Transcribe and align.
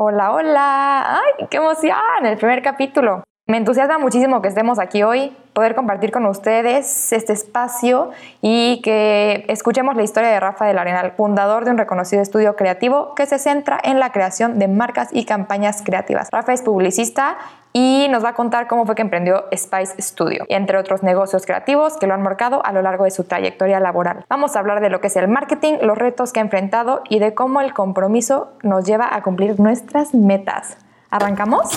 Hola, 0.00 0.30
hola. 0.30 1.16
¡Ay, 1.16 1.48
qué 1.50 1.56
emoción! 1.56 1.98
El 2.22 2.36
primer 2.36 2.62
capítulo. 2.62 3.24
Me 3.50 3.56
entusiasma 3.56 3.96
muchísimo 3.96 4.42
que 4.42 4.48
estemos 4.48 4.78
aquí 4.78 5.02
hoy, 5.02 5.34
poder 5.54 5.74
compartir 5.74 6.10
con 6.10 6.26
ustedes 6.26 7.14
este 7.14 7.32
espacio 7.32 8.10
y 8.42 8.82
que 8.82 9.46
escuchemos 9.48 9.96
la 9.96 10.02
historia 10.02 10.28
de 10.28 10.38
Rafa 10.38 10.66
del 10.66 10.76
Arenal, 10.76 11.12
fundador 11.12 11.64
de 11.64 11.70
un 11.70 11.78
reconocido 11.78 12.20
estudio 12.20 12.56
creativo 12.56 13.14
que 13.14 13.24
se 13.24 13.38
centra 13.38 13.80
en 13.82 14.00
la 14.00 14.12
creación 14.12 14.58
de 14.58 14.68
marcas 14.68 15.08
y 15.12 15.24
campañas 15.24 15.80
creativas. 15.82 16.28
Rafa 16.30 16.52
es 16.52 16.60
publicista 16.60 17.38
y 17.72 18.08
nos 18.10 18.22
va 18.22 18.28
a 18.28 18.34
contar 18.34 18.66
cómo 18.66 18.84
fue 18.84 18.94
que 18.94 19.00
emprendió 19.00 19.46
Spice 19.56 19.94
Studio, 20.02 20.44
entre 20.50 20.76
otros 20.76 21.02
negocios 21.02 21.46
creativos 21.46 21.96
que 21.96 22.06
lo 22.06 22.12
han 22.12 22.22
marcado 22.22 22.60
a 22.66 22.72
lo 22.72 22.82
largo 22.82 23.04
de 23.04 23.10
su 23.10 23.24
trayectoria 23.24 23.80
laboral. 23.80 24.26
Vamos 24.28 24.56
a 24.56 24.58
hablar 24.58 24.82
de 24.82 24.90
lo 24.90 25.00
que 25.00 25.06
es 25.06 25.16
el 25.16 25.26
marketing, 25.26 25.78
los 25.80 25.96
retos 25.96 26.34
que 26.34 26.40
ha 26.40 26.42
enfrentado 26.42 27.00
y 27.08 27.18
de 27.18 27.32
cómo 27.32 27.62
el 27.62 27.72
compromiso 27.72 28.52
nos 28.62 28.84
lleva 28.84 29.08
a 29.10 29.22
cumplir 29.22 29.58
nuestras 29.58 30.12
metas. 30.12 30.76
¿Arrancamos? 31.08 31.70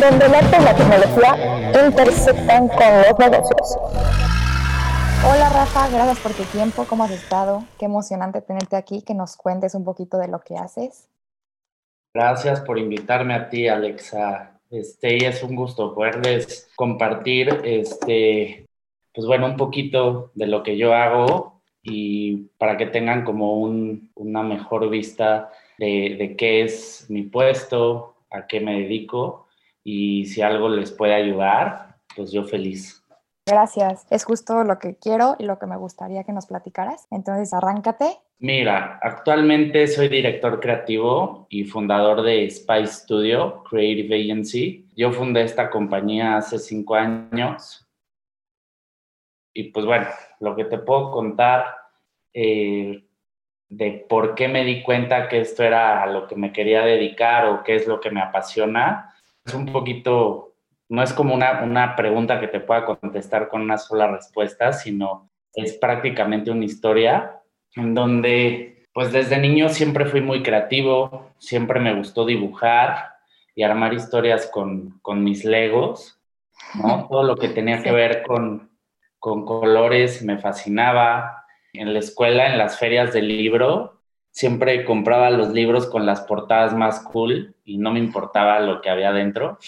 Donde 0.00 0.26
el 0.26 0.34
arte 0.34 0.56
y 0.60 0.64
la 0.64 0.76
tecnología 0.76 1.86
intersectan 1.86 2.68
con 2.68 3.02
los 3.02 3.18
negocios. 3.18 3.78
Hola 5.26 5.48
Rafa, 5.50 5.88
gracias 5.88 6.20
por 6.20 6.32
tu 6.32 6.44
tiempo, 6.44 6.84
¿cómo 6.88 7.04
has 7.04 7.10
estado? 7.10 7.64
Qué 7.78 7.86
emocionante 7.86 8.40
tenerte 8.40 8.76
aquí, 8.76 9.02
que 9.02 9.14
nos 9.14 9.36
cuentes 9.36 9.74
un 9.74 9.84
poquito 9.84 10.18
de 10.18 10.28
lo 10.28 10.40
que 10.40 10.56
haces. 10.56 11.08
Gracias 12.14 12.60
por 12.60 12.78
invitarme 12.78 13.34
a 13.34 13.48
ti, 13.48 13.66
Alexa. 13.66 14.60
Este, 14.70 15.26
es 15.26 15.42
un 15.42 15.56
gusto 15.56 15.94
poderles 15.94 16.70
compartir, 16.76 17.60
este, 17.64 18.66
pues 19.12 19.26
bueno, 19.26 19.46
un 19.46 19.56
poquito 19.56 20.30
de 20.34 20.46
lo 20.46 20.62
que 20.62 20.76
yo 20.76 20.94
hago 20.94 21.60
y 21.82 22.48
para 22.58 22.76
que 22.76 22.86
tengan 22.86 23.24
como 23.24 23.54
un, 23.54 24.10
una 24.14 24.42
mejor 24.42 24.88
vista 24.88 25.50
de, 25.78 26.16
de 26.18 26.36
qué 26.36 26.62
es 26.62 27.06
mi 27.08 27.22
puesto, 27.22 28.14
a 28.30 28.46
qué 28.46 28.60
me 28.60 28.82
dedico 28.82 29.47
y 29.90 30.26
si 30.26 30.42
algo 30.42 30.68
les 30.68 30.92
puede 30.92 31.14
ayudar, 31.14 31.96
pues 32.14 32.30
yo 32.30 32.44
feliz. 32.44 33.02
Gracias, 33.46 34.06
es 34.10 34.22
justo 34.22 34.62
lo 34.62 34.78
que 34.78 34.98
quiero 34.98 35.36
y 35.38 35.44
lo 35.44 35.58
que 35.58 35.64
me 35.64 35.78
gustaría 35.78 36.24
que 36.24 36.32
nos 36.34 36.44
platicaras. 36.44 37.06
Entonces, 37.10 37.54
arráncate. 37.54 38.18
Mira, 38.38 38.98
actualmente 39.02 39.86
soy 39.86 40.08
director 40.08 40.60
creativo 40.60 41.46
y 41.48 41.64
fundador 41.64 42.20
de 42.20 42.50
Spice 42.50 43.04
Studio, 43.04 43.64
Creative 43.64 44.14
Agency. 44.14 44.86
Yo 44.94 45.10
fundé 45.10 45.44
esta 45.44 45.70
compañía 45.70 46.36
hace 46.36 46.58
cinco 46.58 46.94
años. 46.94 47.88
Y 49.54 49.70
pues 49.70 49.86
bueno, 49.86 50.06
lo 50.40 50.54
que 50.54 50.66
te 50.66 50.76
puedo 50.76 51.10
contar 51.10 51.64
eh, 52.34 53.08
de 53.70 54.06
por 54.06 54.34
qué 54.34 54.48
me 54.48 54.64
di 54.64 54.82
cuenta 54.82 55.30
que 55.30 55.40
esto 55.40 55.62
era 55.62 56.02
a 56.02 56.06
lo 56.06 56.26
que 56.26 56.36
me 56.36 56.52
quería 56.52 56.82
dedicar 56.82 57.46
o 57.46 57.64
qué 57.64 57.76
es 57.76 57.86
lo 57.86 58.00
que 58.00 58.10
me 58.10 58.20
apasiona, 58.20 59.14
un 59.54 59.66
poquito, 59.66 60.54
no 60.88 61.02
es 61.02 61.12
como 61.12 61.34
una, 61.34 61.62
una 61.62 61.96
pregunta 61.96 62.40
que 62.40 62.48
te 62.48 62.60
pueda 62.60 62.84
contestar 62.84 63.48
con 63.48 63.62
una 63.62 63.78
sola 63.78 64.08
respuesta, 64.08 64.72
sino 64.72 65.30
es 65.54 65.74
prácticamente 65.74 66.50
una 66.50 66.64
historia 66.64 67.40
en 67.74 67.94
donde, 67.94 68.86
pues 68.92 69.12
desde 69.12 69.38
niño 69.38 69.68
siempre 69.68 70.06
fui 70.06 70.20
muy 70.20 70.42
creativo, 70.42 71.30
siempre 71.38 71.80
me 71.80 71.94
gustó 71.94 72.24
dibujar 72.24 73.16
y 73.54 73.62
armar 73.62 73.92
historias 73.92 74.46
con, 74.46 74.98
con 75.02 75.22
mis 75.22 75.44
legos, 75.44 76.20
¿no? 76.74 77.06
Todo 77.10 77.22
lo 77.22 77.36
que 77.36 77.48
tenía 77.48 77.82
que 77.82 77.92
ver 77.92 78.22
con, 78.22 78.70
con 79.18 79.44
colores 79.44 80.22
me 80.22 80.38
fascinaba. 80.38 81.44
En 81.72 81.92
la 81.92 81.98
escuela, 81.98 82.46
en 82.46 82.58
las 82.58 82.78
ferias 82.78 83.12
del 83.12 83.28
libro, 83.28 83.97
siempre 84.38 84.84
compraba 84.84 85.30
los 85.30 85.48
libros 85.48 85.86
con 85.86 86.06
las 86.06 86.20
portadas 86.20 86.72
más 86.72 87.00
cool 87.00 87.56
y 87.64 87.76
no 87.76 87.90
me 87.90 87.98
importaba 87.98 88.60
lo 88.60 88.80
que 88.80 88.88
había 88.88 89.10
dentro. 89.10 89.58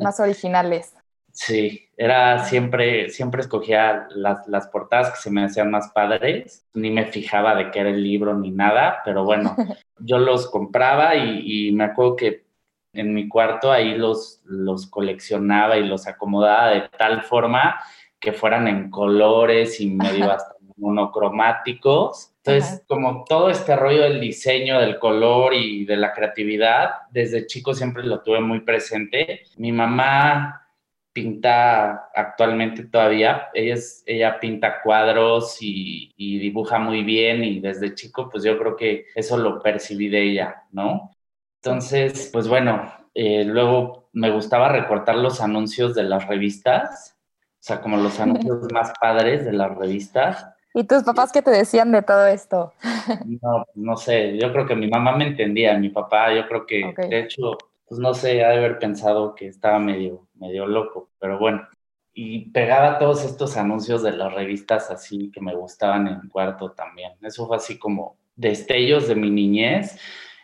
Más 0.00 0.20
originales. 0.20 0.94
Sí, 1.32 1.88
era 1.96 2.44
siempre, 2.44 3.10
siempre 3.10 3.40
escogía 3.40 4.06
las, 4.10 4.46
las, 4.46 4.68
portadas 4.68 5.10
que 5.10 5.16
se 5.16 5.30
me 5.32 5.44
hacían 5.44 5.72
más 5.72 5.90
padres, 5.92 6.68
ni 6.72 6.92
me 6.92 7.06
fijaba 7.06 7.56
de 7.56 7.72
qué 7.72 7.80
era 7.80 7.90
el 7.90 8.00
libro 8.00 8.38
ni 8.38 8.52
nada, 8.52 9.00
pero 9.04 9.24
bueno, 9.24 9.56
yo 9.98 10.18
los 10.18 10.48
compraba 10.48 11.16
y, 11.16 11.68
y, 11.68 11.72
me 11.72 11.82
acuerdo 11.82 12.14
que 12.14 12.44
en 12.92 13.14
mi 13.14 13.26
cuarto 13.26 13.72
ahí 13.72 13.96
los, 13.96 14.40
los 14.44 14.86
coleccionaba 14.86 15.78
y 15.78 15.88
los 15.88 16.06
acomodaba 16.06 16.68
de 16.68 16.88
tal 16.96 17.22
forma 17.24 17.80
que 18.20 18.32
fueran 18.32 18.68
en 18.68 18.88
colores 18.88 19.80
y 19.80 19.90
medio 19.90 20.30
hasta 20.30 20.54
monocromáticos 20.76 22.32
entonces, 22.44 22.82
como 22.88 23.24
todo 23.24 23.50
este 23.50 23.76
rollo 23.76 24.02
del 24.02 24.20
diseño, 24.20 24.80
del 24.80 24.98
color 24.98 25.54
y 25.54 25.84
de 25.84 25.96
la 25.96 26.12
creatividad, 26.12 26.90
desde 27.12 27.46
chico 27.46 27.72
siempre 27.72 28.02
lo 28.02 28.20
tuve 28.20 28.40
muy 28.40 28.60
presente. 28.60 29.42
Mi 29.56 29.70
mamá 29.70 30.66
pinta 31.12 32.10
actualmente 32.14 32.84
todavía, 32.84 33.48
ella, 33.54 33.74
es, 33.74 34.02
ella 34.06 34.40
pinta 34.40 34.82
cuadros 34.82 35.58
y, 35.60 36.12
y, 36.16 36.38
dibuja 36.38 36.78
muy 36.78 37.04
bien 37.04 37.44
y 37.44 37.60
desde 37.60 37.94
chico 37.94 38.28
pues 38.30 38.42
yo 38.44 38.58
creo 38.58 38.76
que 38.76 39.06
eso 39.14 39.36
lo 39.36 39.62
percibí 39.62 40.08
de 40.08 40.22
ella, 40.22 40.64
¿no? 40.72 41.14
Entonces, 41.62 42.30
pues 42.32 42.48
bueno, 42.48 42.92
eh, 43.14 43.44
luego 43.44 44.08
me 44.12 44.30
gustaba 44.30 44.68
recortar 44.70 45.16
los 45.16 45.40
anuncios 45.40 45.94
de 45.94 46.04
las 46.04 46.26
revistas, 46.26 47.16
o 47.60 47.62
sea, 47.62 47.80
como 47.82 47.98
los 47.98 48.18
anuncios 48.20 48.72
más 48.72 48.92
padres 49.00 49.44
de 49.44 49.52
las 49.52 49.76
revistas 49.76 50.51
¿Y 50.74 50.84
tus 50.84 51.02
papás 51.02 51.32
qué 51.32 51.42
te 51.42 51.50
decían 51.50 51.92
de 51.92 52.02
todo 52.02 52.26
esto? 52.26 52.72
No, 53.42 53.66
no 53.74 53.96
sé, 53.96 54.38
yo 54.38 54.52
creo 54.52 54.66
que 54.66 54.76
mi 54.76 54.88
mamá 54.88 55.16
me 55.16 55.26
entendía, 55.26 55.76
mi 55.76 55.88
papá, 55.88 56.32
yo 56.32 56.46
creo 56.46 56.66
que, 56.66 56.94
de 56.96 57.18
hecho, 57.18 57.58
pues 57.86 58.00
no 58.00 58.14
sé, 58.14 58.44
ha 58.44 58.50
de 58.50 58.58
haber 58.58 58.78
pensado 58.78 59.34
que 59.34 59.48
estaba 59.48 59.78
medio, 59.78 60.28
medio 60.34 60.66
loco, 60.66 61.10
pero 61.18 61.38
bueno. 61.38 61.66
Y 62.14 62.50
pegaba 62.50 62.98
todos 62.98 63.24
estos 63.24 63.56
anuncios 63.56 64.02
de 64.02 64.12
las 64.12 64.32
revistas 64.32 64.90
así 64.90 65.30
que 65.32 65.40
me 65.40 65.54
gustaban 65.54 66.06
en 66.06 66.28
cuarto 66.28 66.70
también. 66.72 67.12
Eso 67.22 67.46
fue 67.46 67.56
así 67.56 67.78
como 67.78 68.16
destellos 68.36 69.08
de 69.08 69.14
mi 69.14 69.30
niñez, 69.30 69.98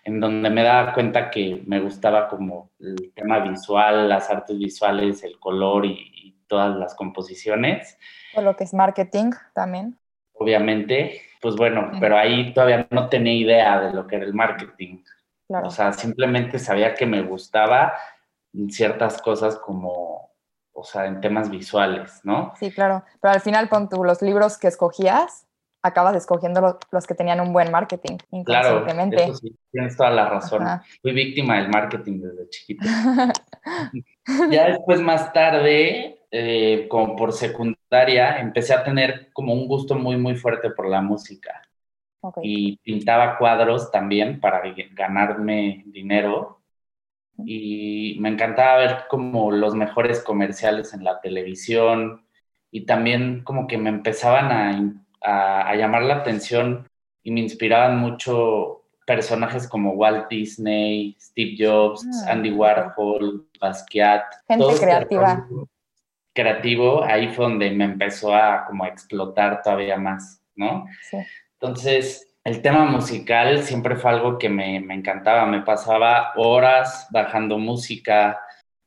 en 0.04 0.18
donde 0.18 0.50
me 0.50 0.62
daba 0.62 0.94
cuenta 0.94 1.30
que 1.30 1.62
me 1.66 1.80
gustaba 1.80 2.28
como 2.28 2.70
el 2.80 3.12
tema 3.14 3.38
visual, 3.40 4.08
las 4.08 4.30
artes 4.30 4.58
visuales, 4.58 5.22
el 5.22 5.38
color 5.38 5.86
y, 5.86 6.10
y 6.14 6.36
todas 6.48 6.76
las 6.76 6.94
composiciones. 6.94 7.98
O 8.34 8.42
lo 8.42 8.56
que 8.56 8.64
es 8.64 8.74
marketing 8.74 9.30
también 9.54 9.98
obviamente, 10.38 11.22
pues 11.41 11.56
bueno, 11.56 11.91
pero 12.00 12.16
ahí 12.16 12.53
todavía 12.53 12.87
no 12.91 13.09
tenía 13.09 13.34
idea 13.34 13.81
de 13.81 13.93
lo 13.93 14.06
que 14.06 14.16
era 14.16 14.25
el 14.25 14.34
marketing. 14.34 14.99
O 15.49 15.71
sea, 15.71 15.93
simplemente 15.93 16.59
sabía 16.59 16.94
que 16.94 17.06
me 17.06 17.22
gustaba 17.22 17.94
ciertas 18.69 19.21
cosas 19.22 19.56
como, 19.56 20.31
o 20.72 20.84
sea, 20.84 21.06
en 21.06 21.21
temas 21.21 21.50
visuales, 21.50 22.21
¿no? 22.22 22.53
Sí, 22.59 22.71
claro. 22.71 23.04
Pero 23.21 23.34
al 23.34 23.41
final, 23.41 23.69
con 23.69 23.88
tu, 23.88 24.04
los 24.04 24.21
libros 24.21 24.59
que 24.59 24.69
escogías, 24.69 25.47
acabas 25.82 26.16
escogiendo 26.16 26.78
los, 26.91 27.06
que 27.06 27.15
tenían 27.15 27.41
un 27.41 27.53
buen 27.53 27.70
marketing. 27.70 28.19
Claro, 28.44 28.87
eso 28.87 29.34
sí, 29.34 29.56
tienes 29.70 29.97
toda 29.97 30.10
la 30.10 30.28
razón. 30.28 30.65
Fui 31.00 31.12
víctima 31.12 31.56
del 31.56 31.69
marketing 31.69 32.20
desde 32.20 32.49
chiquito. 32.50 32.87
ya 34.50 34.66
después, 34.69 35.00
más 35.00 35.32
tarde, 35.32 36.17
eh, 36.30 36.86
como 36.88 37.16
por 37.16 37.32
secundaria, 37.32 38.38
empecé 38.38 38.74
a 38.74 38.84
tener 38.84 39.30
como 39.32 39.54
un 39.54 39.66
gusto 39.66 39.94
muy, 39.94 40.16
muy 40.16 40.36
fuerte 40.36 40.70
por 40.70 40.88
la 40.88 41.00
música. 41.00 41.62
Y 42.42 42.76
pintaba 42.78 43.38
cuadros 43.38 43.90
también 43.90 44.40
para 44.40 44.62
ganarme 44.92 45.84
dinero. 45.86 46.60
Y 47.46 48.16
me 48.20 48.28
encantaba 48.28 48.78
ver 48.78 48.96
como 49.08 49.50
los 49.52 49.74
mejores 49.74 50.22
comerciales 50.22 50.92
en 50.92 51.04
la 51.04 51.20
televisión. 51.20 52.26
Y 52.70 52.84
también 52.84 53.42
como 53.44 53.66
que 53.66 53.78
me 53.78 53.88
empezaban 53.88 55.00
a, 55.22 55.70
a 55.70 55.74
llamar 55.76 56.02
la 56.02 56.16
atención 56.16 56.88
y 57.22 57.30
me 57.30 57.40
inspiraban 57.40 57.98
mucho 57.98 58.82
personajes 59.06 59.66
como 59.66 59.92
Walt 59.92 60.28
Disney, 60.28 61.16
Steve 61.19 61.56
Jobs, 61.58 62.06
ah, 62.26 62.32
Andy 62.32 62.50
Warhol, 62.50 63.46
Basquiat. 63.58 64.24
Gente 64.46 64.64
creativa 64.78 65.46
creativo, 66.34 67.02
ahí 67.04 67.28
fue 67.28 67.46
donde 67.46 67.70
me 67.70 67.84
empezó 67.84 68.34
a 68.34 68.64
como 68.66 68.86
explotar 68.86 69.62
todavía 69.62 69.96
más, 69.96 70.42
¿no? 70.54 70.86
Sí. 71.02 71.19
Entonces, 71.60 72.28
el 72.44 72.62
tema 72.62 72.84
musical 72.86 73.62
siempre 73.62 73.96
fue 73.96 74.10
algo 74.10 74.38
que 74.38 74.48
me, 74.48 74.80
me 74.80 74.94
encantaba, 74.94 75.44
me 75.46 75.62
pasaba 75.62 76.32
horas 76.36 77.08
bajando 77.10 77.58
música, 77.58 78.40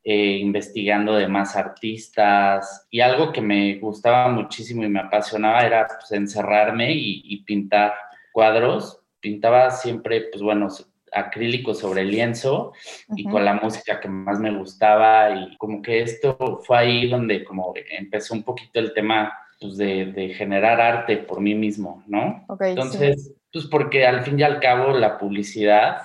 eh, 0.03 0.37
investigando 0.37 1.13
de 1.13 1.27
más 1.27 1.55
artistas 1.55 2.87
y 2.89 3.01
algo 3.01 3.31
que 3.31 3.41
me 3.41 3.75
gustaba 3.77 4.29
muchísimo 4.29 4.83
y 4.83 4.89
me 4.89 4.99
apasionaba 5.01 5.61
era 5.61 5.87
pues, 5.87 6.11
encerrarme 6.13 6.91
y, 6.93 7.21
y 7.25 7.43
pintar 7.43 7.93
cuadros. 8.31 8.99
Pintaba 9.19 9.69
siempre, 9.69 10.21
pues 10.31 10.41
bueno, 10.41 10.69
acrílico 11.11 11.73
sobre 11.73 12.05
lienzo 12.05 12.73
y 13.15 13.25
con 13.25 13.43
la 13.43 13.55
música 13.55 13.99
que 13.99 14.07
más 14.07 14.39
me 14.39 14.57
gustaba 14.57 15.29
y 15.31 15.57
como 15.57 15.81
que 15.81 16.01
esto 16.01 16.61
fue 16.63 16.77
ahí 16.77 17.09
donde 17.09 17.43
como 17.43 17.73
empezó 17.89 18.33
un 18.33 18.43
poquito 18.43 18.79
el 18.79 18.93
tema 18.93 19.33
pues 19.59 19.77
de, 19.77 20.07
de 20.07 20.29
generar 20.29 20.81
arte 20.81 21.17
por 21.17 21.39
mí 21.39 21.53
mismo, 21.53 22.03
¿no? 22.07 22.45
Entonces, 22.61 23.35
pues 23.53 23.67
porque 23.67 24.07
al 24.07 24.23
fin 24.23 24.39
y 24.39 24.43
al 24.43 24.59
cabo 24.59 24.97
la 24.97 25.19
publicidad 25.19 26.01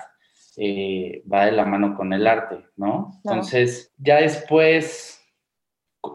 eh, 0.57 1.23
va 1.31 1.45
de 1.45 1.51
la 1.51 1.65
mano 1.65 1.95
con 1.95 2.13
el 2.13 2.27
arte, 2.27 2.65
¿no? 2.75 3.19
Entonces, 3.23 3.93
ya 3.97 4.17
después, 4.17 5.23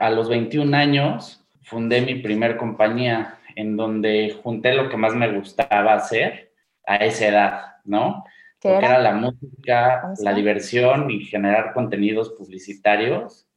a 0.00 0.10
los 0.10 0.28
21 0.28 0.76
años, 0.76 1.44
fundé 1.62 2.00
mi 2.00 2.16
primer 2.16 2.56
compañía 2.56 3.38
en 3.56 3.76
donde 3.76 4.38
junté 4.42 4.74
lo 4.74 4.88
que 4.88 4.96
más 4.96 5.14
me 5.14 5.30
gustaba 5.32 5.94
hacer 5.94 6.52
a 6.86 6.96
esa 6.96 7.28
edad, 7.28 7.60
¿no? 7.84 8.24
Que 8.62 8.68
era? 8.68 9.00
la 9.00 9.12
música, 9.12 10.14
la 10.20 10.32
diversión 10.32 11.10
y 11.10 11.24
generar 11.24 11.72
contenidos 11.72 12.30
publicitarios. 12.30 13.48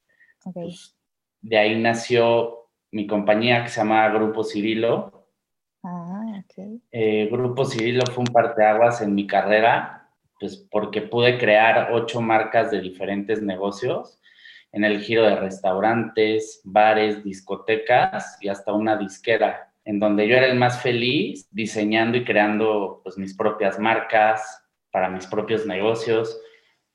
Pues, 0.52 0.98
de 1.42 1.58
ahí 1.60 1.80
nació 1.80 2.70
mi 2.92 3.06
compañía 3.06 3.62
que 3.64 3.70
se 3.70 3.82
llama 3.82 4.10
Grupo 4.10 4.44
Cirilo. 4.44 5.30
Ah, 5.84 6.40
ok. 6.40 6.82
Eh, 6.92 7.30
Grupo 7.32 7.66
Cirilo 7.66 8.04
fue 8.08 8.24
un 8.24 8.34
parteaguas 8.34 9.02
en 9.02 9.14
mi 9.14 9.28
carrera, 9.28 10.10
pues 10.40 10.58
porque 10.72 11.04
pude 11.04 11.38
crear 11.38 11.92
ocho 11.92 12.20
marcas 12.20 12.72
de 12.72 12.82
diferentes 12.82 13.44
negocios 13.44 14.20
en 14.72 14.84
el 14.84 15.02
giro 15.02 15.24
de 15.24 15.36
restaurantes, 15.36 16.62
bares, 16.64 17.24
discotecas 17.24 18.38
y 18.42 18.50
hasta 18.50 18.74
una 18.74 18.98
disquera, 18.98 19.72
en 19.86 20.00
donde 20.00 20.28
yo 20.28 20.36
era 20.36 20.48
el 20.48 20.58
más 20.58 20.82
feliz 20.82 21.48
diseñando 21.52 22.18
y 22.18 22.26
creando 22.26 23.02
pues 23.04 23.20
mis 23.20 23.38
propias 23.38 23.80
marcas 23.80 24.65
para 24.96 25.10
mis 25.10 25.28
propios 25.28 25.66
negocios, 25.66 26.40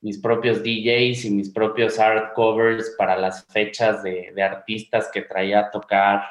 mis 0.00 0.16
propios 0.16 0.62
DJs 0.62 1.26
y 1.26 1.30
mis 1.32 1.50
propios 1.50 1.98
art 1.98 2.32
covers 2.32 2.94
para 2.96 3.14
las 3.14 3.44
fechas 3.44 4.02
de, 4.02 4.32
artistas 4.42 5.10
que 5.12 5.20
traía 5.20 5.60
a 5.60 5.70
tocar 5.70 6.22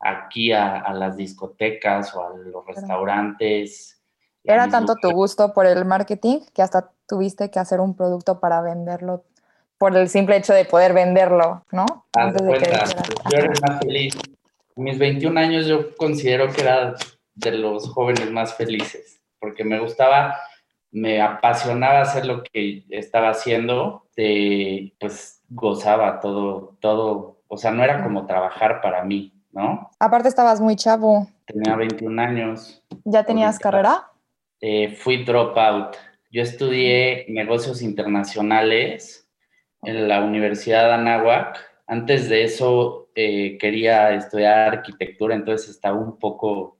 aquí 0.00 0.52
a, 0.52 0.92
las 0.92 1.16
discotecas 1.16 2.14
o 2.14 2.26
a 2.26 2.36
los 2.36 2.66
restaurantes. 2.66 3.98
Era 4.44 4.68
tanto 4.68 4.96
tu 4.96 5.10
gusto 5.12 5.54
por 5.54 5.64
el 5.64 5.86
marketing 5.86 6.40
que 6.52 6.60
hasta 6.60 6.90
tuviste 7.06 7.50
que 7.50 7.58
hacer 7.58 7.80
un 7.80 7.96
producto 7.96 8.38
para 8.38 8.60
venderlo 8.60 9.24
por 9.78 9.96
el 9.96 10.10
simple 10.10 10.36
hecho 10.36 10.52
de 10.52 10.66
poder 10.66 10.92
venderlo, 10.92 11.64
¿no? 11.72 11.86
Antes 12.12 12.46
de 12.46 12.52
que 12.52 12.70
yo 13.32 13.38
era 13.38 13.52
más 13.66 13.78
feliz. 13.80 14.14
mis 14.76 14.98
21 14.98 15.40
años 15.40 15.66
yo 15.66 15.96
considero 15.96 16.52
que 16.52 16.60
era 16.60 16.96
de 17.34 17.52
los 17.52 17.88
jóvenes 17.88 18.30
más 18.30 18.52
felices, 18.52 19.22
porque 19.40 19.64
me 19.64 19.80
gustaba 19.80 20.36
me 20.90 21.20
apasionaba 21.20 22.00
hacer 22.00 22.26
lo 22.26 22.42
que 22.42 22.84
estaba 22.90 23.30
haciendo, 23.30 24.06
pues 24.98 25.42
gozaba 25.48 26.20
todo, 26.20 26.76
todo, 26.80 27.42
o 27.48 27.56
sea, 27.56 27.70
no 27.70 27.82
era 27.84 28.02
como 28.02 28.26
trabajar 28.26 28.80
para 28.80 29.04
mí, 29.04 29.32
¿no? 29.52 29.90
Aparte 29.98 30.28
estabas 30.28 30.60
muy 30.60 30.76
chavo. 30.76 31.28
Tenía 31.46 31.76
21 31.76 32.20
años. 32.20 32.82
¿Ya 33.04 33.24
tenías 33.24 33.58
carrera? 33.58 34.10
Eh, 34.60 34.96
fui 34.96 35.24
dropout. 35.24 35.96
Yo 36.30 36.42
estudié 36.42 37.26
negocios 37.28 37.80
internacionales 37.80 39.28
en 39.82 40.08
la 40.08 40.22
Universidad 40.22 40.88
de 40.88 40.94
Anáhuac. 40.94 41.58
Antes 41.86 42.28
de 42.28 42.44
eso 42.44 43.08
eh, 43.14 43.56
quería 43.58 44.14
estudiar 44.14 44.74
arquitectura, 44.74 45.34
entonces 45.34 45.70
estaba 45.70 45.98
un 45.98 46.18
poco 46.18 46.78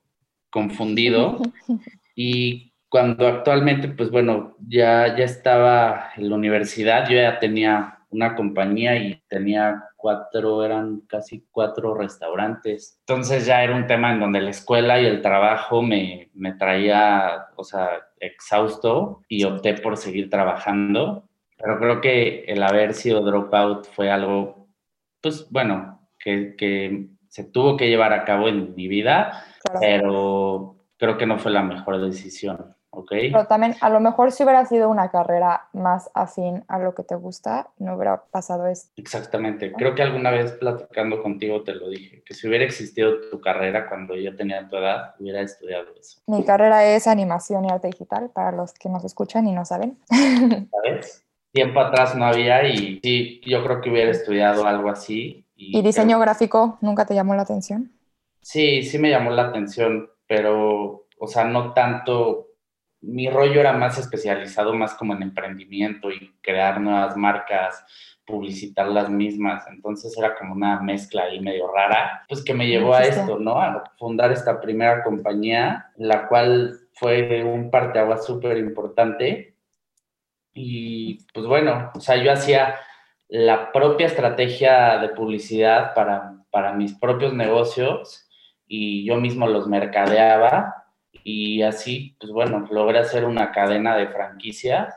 confundido. 0.50 1.38
Y 2.20 2.67
cuando 2.88 3.26
actualmente, 3.26 3.88
pues 3.88 4.10
bueno, 4.10 4.56
ya, 4.66 5.16
ya 5.16 5.24
estaba 5.24 6.10
en 6.16 6.30
la 6.30 6.36
universidad, 6.36 7.08
yo 7.08 7.16
ya 7.16 7.38
tenía 7.38 7.98
una 8.10 8.34
compañía 8.34 8.96
y 8.96 9.22
tenía 9.28 9.84
cuatro, 9.96 10.64
eran 10.64 11.00
casi 11.08 11.46
cuatro 11.50 11.94
restaurantes. 11.94 12.98
Entonces 13.00 13.44
ya 13.44 13.62
era 13.62 13.76
un 13.76 13.86
tema 13.86 14.12
en 14.12 14.20
donde 14.20 14.40
la 14.40 14.50
escuela 14.50 15.00
y 15.00 15.06
el 15.06 15.20
trabajo 15.20 15.82
me, 15.82 16.30
me 16.32 16.54
traía, 16.54 17.48
o 17.56 17.64
sea, 17.64 17.90
exhausto 18.20 19.22
y 19.28 19.44
opté 19.44 19.74
por 19.74 19.96
seguir 19.96 20.30
trabajando. 20.30 21.28
Pero 21.58 21.78
creo 21.78 22.00
que 22.00 22.44
el 22.46 22.62
haber 22.62 22.94
sido 22.94 23.20
dropout 23.20 23.86
fue 23.86 24.10
algo, 24.10 24.68
pues 25.20 25.50
bueno, 25.50 26.08
que, 26.18 26.54
que 26.56 27.08
se 27.28 27.44
tuvo 27.44 27.76
que 27.76 27.88
llevar 27.88 28.12
a 28.12 28.24
cabo 28.24 28.48
en 28.48 28.74
mi 28.74 28.88
vida, 28.88 29.44
pero 29.80 30.76
creo 30.96 31.18
que 31.18 31.26
no 31.26 31.38
fue 31.38 31.50
la 31.50 31.62
mejor 31.62 32.00
decisión. 32.00 32.77
Pero 33.08 33.46
también, 33.46 33.76
a 33.80 33.90
lo 33.90 34.00
mejor 34.00 34.32
si 34.32 34.42
hubiera 34.42 34.64
sido 34.66 34.88
una 34.88 35.10
carrera 35.10 35.68
más 35.72 36.10
afín 36.14 36.64
a 36.68 36.78
lo 36.78 36.94
que 36.94 37.02
te 37.02 37.14
gusta, 37.14 37.68
no 37.78 37.94
hubiera 37.94 38.22
pasado 38.30 38.66
esto. 38.66 38.90
Exactamente. 38.96 39.72
Creo 39.72 39.94
que 39.94 40.02
alguna 40.02 40.30
vez 40.30 40.52
platicando 40.52 41.22
contigo 41.22 41.62
te 41.62 41.74
lo 41.74 41.88
dije, 41.88 42.22
que 42.24 42.34
si 42.34 42.48
hubiera 42.48 42.64
existido 42.64 43.20
tu 43.30 43.40
carrera 43.40 43.88
cuando 43.88 44.16
yo 44.16 44.34
tenía 44.36 44.68
tu 44.68 44.76
edad, 44.76 45.14
hubiera 45.18 45.40
estudiado 45.40 45.86
eso. 45.98 46.20
Mi 46.26 46.44
carrera 46.44 46.84
es 46.84 47.06
animación 47.06 47.64
y 47.64 47.70
arte 47.70 47.88
digital, 47.88 48.30
para 48.30 48.52
los 48.52 48.72
que 48.74 48.88
nos 48.88 49.04
escuchan 49.04 49.46
y 49.46 49.52
no 49.52 49.64
saben. 49.64 49.98
¿Sabes? 50.70 51.24
Tiempo 51.52 51.80
atrás 51.80 52.14
no 52.14 52.26
había 52.26 52.68
y 52.68 53.00
sí, 53.02 53.40
yo 53.46 53.64
creo 53.64 53.80
que 53.80 53.90
hubiera 53.90 54.10
estudiado 54.10 54.66
algo 54.66 54.90
así. 54.90 55.46
¿Y, 55.56 55.82
diseño 55.82 56.18
gráfico 56.20 56.78
nunca 56.80 57.06
te 57.06 57.14
llamó 57.14 57.34
la 57.34 57.42
atención? 57.42 57.90
Sí, 58.40 58.82
sí 58.82 58.98
me 58.98 59.10
llamó 59.10 59.30
la 59.30 59.48
atención, 59.48 60.10
pero, 60.26 61.06
o 61.18 61.26
sea, 61.26 61.44
no 61.44 61.72
tanto 61.72 62.47
mi 63.00 63.30
rollo 63.30 63.60
era 63.60 63.72
más 63.72 63.98
especializado, 63.98 64.74
más 64.74 64.94
como 64.94 65.14
en 65.14 65.22
emprendimiento 65.22 66.10
y 66.10 66.34
crear 66.40 66.80
nuevas 66.80 67.16
marcas, 67.16 67.84
publicitar 68.26 68.88
las 68.88 69.08
mismas. 69.08 69.66
Entonces 69.68 70.16
era 70.18 70.36
como 70.36 70.54
una 70.54 70.80
mezcla 70.80 71.24
ahí 71.24 71.40
medio 71.40 71.72
rara, 71.72 72.24
pues 72.28 72.44
que 72.44 72.54
me 72.54 72.66
llevó 72.66 72.94
a 72.94 73.04
esto, 73.04 73.38
¿no? 73.38 73.60
A 73.60 73.84
fundar 73.98 74.32
esta 74.32 74.60
primera 74.60 75.02
compañía, 75.02 75.92
la 75.96 76.28
cual 76.28 76.78
fue 76.92 77.44
un 77.44 77.70
parteaguas 77.70 78.26
súper 78.26 78.58
importante. 78.58 79.54
Y 80.52 81.24
pues 81.32 81.46
bueno, 81.46 81.90
o 81.94 82.00
sea, 82.00 82.16
yo 82.16 82.32
hacía 82.32 82.74
la 83.28 83.72
propia 83.72 84.06
estrategia 84.06 84.98
de 84.98 85.10
publicidad 85.10 85.94
para, 85.94 86.34
para 86.50 86.72
mis 86.72 86.94
propios 86.94 87.32
negocios 87.32 88.28
y 88.66 89.04
yo 89.04 89.16
mismo 89.16 89.46
los 89.46 89.68
mercadeaba 89.68 90.87
y 91.30 91.62
así, 91.62 92.16
pues 92.18 92.32
bueno, 92.32 92.66
logré 92.70 93.00
hacer 93.00 93.26
una 93.26 93.52
cadena 93.52 93.94
de 93.94 94.08
franquicias, 94.08 94.94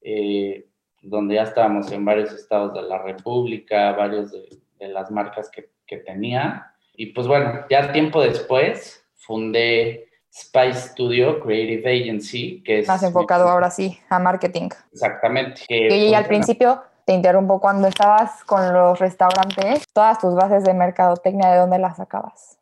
eh, 0.00 0.66
donde 1.00 1.36
ya 1.36 1.44
estábamos 1.44 1.92
en 1.92 2.04
varios 2.04 2.32
estados 2.32 2.74
de 2.74 2.82
la 2.82 2.98
República, 2.98 3.92
varios 3.92 4.32
de, 4.32 4.88
las 4.88 5.12
marcas 5.12 5.48
que, 5.48 5.70
que, 5.86 5.98
tenía. 5.98 6.74
Y 6.96 7.12
pues 7.12 7.28
bueno, 7.28 7.64
ya 7.70 7.92
tiempo 7.92 8.20
después 8.20 9.06
fundé 9.14 10.08
Spice 10.34 10.88
Studio 10.88 11.38
Creative 11.38 11.88
Agency, 11.88 12.60
que 12.64 12.80
es... 12.80 12.88
Más 12.88 13.04
enfocado 13.04 13.48
ahora 13.48 13.70
sí 13.70 13.96
a 14.08 14.18
marketing. 14.18 14.68
Exactamente. 14.92 15.62
y 15.68 16.12
al 16.12 16.26
principio 16.26 16.82
te 17.04 17.12
interrumpo, 17.12 17.60
cuando 17.60 17.86
estabas 17.86 18.42
con 18.42 18.72
los 18.72 18.98
restaurantes, 18.98 19.84
todas 19.92 20.18
tus 20.18 20.34
bases 20.34 20.64
de 20.64 20.74
mercadotecnia, 20.74 21.52
¿de 21.52 21.58
dónde 21.58 21.78
las 21.78 21.98
sacabas? 21.98 22.58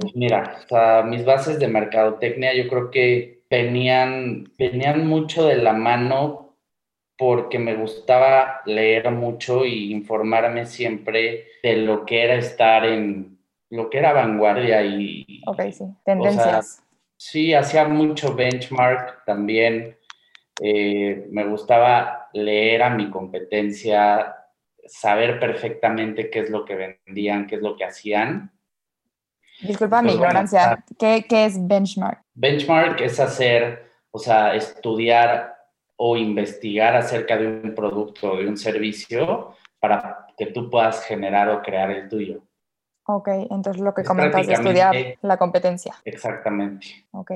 Pues 0.00 0.14
mira, 0.14 0.60
mis 1.06 1.24
bases 1.24 1.58
de 1.58 1.68
mercadotecnia 1.68 2.54
yo 2.54 2.68
creo 2.68 2.90
que 2.90 3.44
venían, 3.50 4.50
venían 4.58 5.06
mucho 5.06 5.46
de 5.46 5.56
la 5.56 5.72
mano 5.72 6.56
porque 7.16 7.58
me 7.58 7.74
gustaba 7.76 8.60
leer 8.66 9.10
mucho 9.10 9.64
y 9.64 9.92
informarme 9.92 10.66
siempre 10.66 11.46
de 11.62 11.76
lo 11.76 12.04
que 12.04 12.24
era 12.24 12.34
estar 12.34 12.84
en 12.84 13.38
lo 13.70 13.90
que 13.90 13.98
era 13.98 14.12
vanguardia 14.12 14.82
y... 14.82 15.42
Ok, 15.46 15.60
sí, 15.72 15.84
tendencias. 16.04 16.82
sí, 17.16 17.54
hacía 17.54 17.86
mucho 17.86 18.34
benchmark 18.34 19.24
también. 19.24 19.96
Eh, 20.60 21.26
me 21.30 21.44
gustaba 21.46 22.28
leer 22.32 22.82
a 22.82 22.90
mi 22.90 23.10
competencia, 23.10 24.36
saber 24.86 25.40
perfectamente 25.40 26.30
qué 26.30 26.40
es 26.40 26.50
lo 26.50 26.64
que 26.64 26.96
vendían, 27.06 27.46
qué 27.46 27.56
es 27.56 27.62
lo 27.62 27.76
que 27.76 27.84
hacían 27.84 28.53
Disculpa 29.60 30.02
mi 30.02 30.08
pues 30.08 30.16
ignorancia, 30.16 30.84
¿Qué, 30.98 31.24
¿qué, 31.28 31.46
es 31.46 31.66
benchmark? 31.66 32.22
Benchmark 32.34 33.00
es 33.00 33.20
hacer, 33.20 33.88
o 34.10 34.18
sea, 34.18 34.54
estudiar 34.54 35.54
o 35.96 36.16
investigar 36.16 36.96
acerca 36.96 37.36
de 37.36 37.46
un 37.46 37.74
producto 37.74 38.32
o 38.32 38.36
de 38.38 38.48
un 38.48 38.56
servicio 38.56 39.54
para 39.78 40.26
que 40.36 40.46
tú 40.46 40.68
puedas 40.70 41.04
generar 41.04 41.48
o 41.50 41.62
crear 41.62 41.90
el 41.90 42.08
tuyo. 42.08 42.42
Ok, 43.06 43.28
entonces 43.50 43.82
lo 43.82 43.94
que 43.94 44.02
comentas 44.02 44.42
es 44.42 44.58
estudiar 44.58 44.94
la 45.20 45.36
competencia. 45.36 45.94
Exactamente. 46.04 47.06
Ok. 47.12 47.32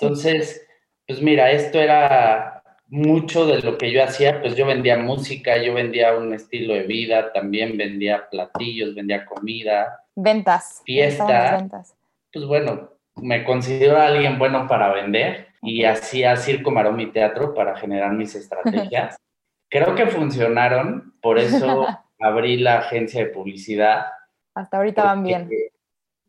Entonces, 0.00 0.66
pues 1.06 1.22
mira, 1.22 1.50
esto 1.50 1.80
era 1.80 2.62
mucho 2.88 3.46
de 3.46 3.60
lo 3.60 3.78
que 3.78 3.90
yo 3.92 4.04
hacía, 4.04 4.40
pues 4.40 4.56
yo 4.56 4.66
vendía 4.66 4.98
música, 4.98 5.56
yo 5.62 5.74
vendía 5.74 6.16
un 6.16 6.34
estilo 6.34 6.74
de 6.74 6.82
vida, 6.82 7.32
también 7.32 7.76
vendía 7.76 8.28
platillos, 8.30 8.94
vendía 8.94 9.24
comida, 9.24 10.04
Ventas. 10.20 10.82
Fiesta. 10.84 11.58
Ventas. 11.58 11.94
Pues 12.32 12.44
bueno, 12.44 12.90
me 13.14 13.44
considero 13.44 13.98
alguien 13.98 14.36
bueno 14.36 14.66
para 14.66 14.92
vender 14.92 15.46
y 15.62 15.84
hacía 15.84 16.36
circo, 16.36 16.72
marón 16.72 17.00
y 17.00 17.06
teatro 17.06 17.54
para 17.54 17.76
generar 17.76 18.12
mis 18.14 18.34
estrategias. 18.34 19.16
Creo 19.70 19.94
que 19.94 20.06
funcionaron, 20.06 21.14
por 21.22 21.38
eso 21.38 21.86
abrí 22.18 22.56
la 22.56 22.78
agencia 22.78 23.24
de 23.24 23.30
publicidad. 23.30 24.06
Hasta 24.54 24.78
ahorita 24.78 25.04
van 25.04 25.22
bien. 25.22 25.50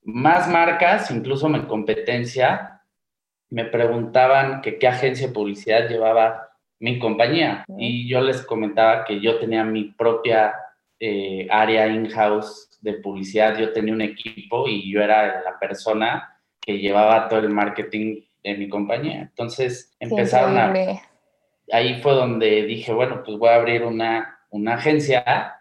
Más 0.03 0.48
marcas, 0.48 1.10
incluso 1.10 1.50
mi 1.50 1.62
competencia, 1.63 2.84
me 3.50 3.65
preguntaban 3.65 4.62
que 4.62 4.77
qué 4.77 4.88
agencia 4.88 5.27
de 5.27 5.34
publicidad 5.34 5.89
llevaba 5.89 6.51
mi 6.77 7.00
compañía. 7.00 7.65
Y 7.75 8.08
yo 8.08 8.22
les 8.22 8.43
comentaba 8.46 9.03
que 9.03 9.19
yo 9.19 9.39
tenía 9.39 9.63
mi 9.63 9.86
propia 9.86 10.53
eh, 11.00 11.48
área 11.50 11.88
in-house 11.88 12.68
de 12.81 12.93
publicidad, 12.93 13.57
yo 13.57 13.74
tenía 13.74 13.93
un 13.93 14.01
equipo 14.01 14.67
y 14.67 14.91
yo 14.91 15.01
era 15.01 15.41
la 15.41 15.59
persona 15.59 16.39
que 16.62 16.77
llevaba 16.77 17.27
todo 17.27 17.39
el 17.39 17.50
marketing 17.50 18.21
de 18.43 18.55
mi 18.55 18.69
compañía. 18.69 19.21
Entonces 19.21 19.95
empezaron 20.00 20.57
a... 20.57 20.74
Ahí 21.71 22.01
fue 22.01 22.13
donde 22.13 22.63
dije, 22.63 22.91
bueno, 22.93 23.21
pues 23.24 23.38
voy 23.38 23.50
a 23.50 23.55
abrir 23.55 23.83
una, 23.83 24.39
una 24.50 24.75
agencia 24.75 25.55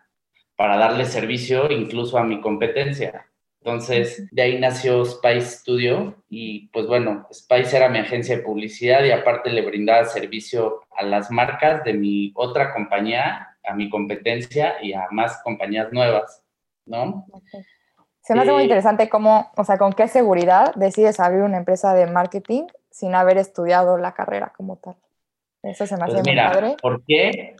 para 0.56 0.78
darle 0.78 1.04
servicio 1.04 1.70
incluso 1.70 2.18
a 2.18 2.24
mi 2.24 2.40
competencia. 2.40 3.26
Entonces, 3.60 4.26
de 4.30 4.42
ahí 4.42 4.58
nació 4.58 5.04
Spice 5.04 5.58
Studio 5.58 6.24
y 6.28 6.68
pues 6.68 6.86
bueno, 6.86 7.26
Spice 7.32 7.76
era 7.76 7.88
mi 7.88 7.98
agencia 7.98 8.36
de 8.36 8.42
publicidad 8.42 9.04
y 9.04 9.10
aparte 9.10 9.50
le 9.50 9.62
brindaba 9.62 10.04
servicio 10.06 10.80
a 10.96 11.02
las 11.02 11.30
marcas 11.30 11.84
de 11.84 11.92
mi 11.92 12.32
otra 12.34 12.72
compañía, 12.72 13.56
a 13.64 13.74
mi 13.74 13.90
competencia 13.90 14.76
y 14.80 14.94
a 14.94 15.08
más 15.10 15.42
compañías 15.42 15.92
nuevas, 15.92 16.42
¿no? 16.88 17.26
Se 18.22 18.34
me 18.34 18.42
hace 18.42 18.52
muy 18.52 18.64
interesante 18.64 19.08
cómo, 19.08 19.50
o 19.56 19.64
sea, 19.64 19.78
con 19.78 19.92
qué 19.92 20.08
seguridad 20.08 20.74
decides 20.74 21.18
abrir 21.20 21.42
una 21.42 21.56
empresa 21.56 21.94
de 21.94 22.06
marketing 22.06 22.64
sin 22.90 23.14
haber 23.14 23.38
estudiado 23.38 23.96
la 23.96 24.12
carrera 24.12 24.52
como 24.56 24.76
tal. 24.76 24.96
Eso 25.62 25.86
se 25.86 25.96
me 25.96 26.04
hace 26.04 26.14
pues 26.14 26.26
muy 26.26 26.36
padre. 26.36 26.76
¿Por 26.80 27.04
qué? 27.04 27.56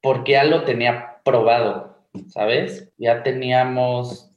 Porque 0.00 0.32
ya 0.32 0.44
lo 0.44 0.64
tenía 0.64 1.20
probado, 1.24 1.96
¿sabes? 2.28 2.92
Ya 2.98 3.22
teníamos 3.22 4.30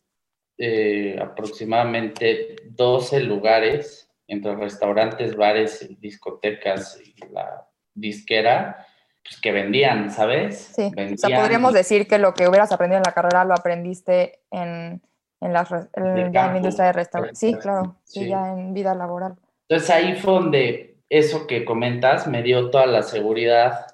eh, 0.58 1.20
aproximadamente 1.22 2.56
12 2.70 3.22
lugares 3.22 4.10
entre 4.28 4.56
restaurantes, 4.56 5.36
bares, 5.36 5.88
discotecas 6.00 7.00
y 7.04 7.14
la 7.32 7.68
disquera, 7.94 8.86
pues 9.26 9.42
que 9.42 9.52
vendían, 9.52 10.12
¿sabes? 10.12 10.72
Sí, 10.76 10.92
o 10.96 11.18
sea, 11.18 11.42
podríamos 11.42 11.74
decir 11.74 12.08
que 12.08 12.20
lo 12.20 12.36
que 12.36 12.48
hubieras 12.48 12.72
aprendido 12.72 12.98
en 12.98 13.04
la 13.06 13.12
carrera 13.12 13.44
lo 13.44 13.56
aprendiste 13.56 14.42
en, 14.52 15.02
en, 15.42 15.54
la, 15.54 16.54
industria 16.56 16.88
de 16.88 16.94
restaurante. 16.94 17.36
Sí, 17.36 17.56
claro, 17.56 17.98
sí, 18.04 18.28
ya 18.28 18.52
en 18.52 18.74
vida 18.76 18.94
laboral. 18.94 19.36
Entonces 19.68 19.90
ahí 19.90 20.16
fue 20.16 20.34
donde 20.34 20.98
eso 21.10 21.48
que 21.48 21.66
comentas 21.66 22.28
me 22.28 22.44
dio 22.44 22.70
toda 22.70 22.86
la 22.86 23.02
seguridad 23.02 23.88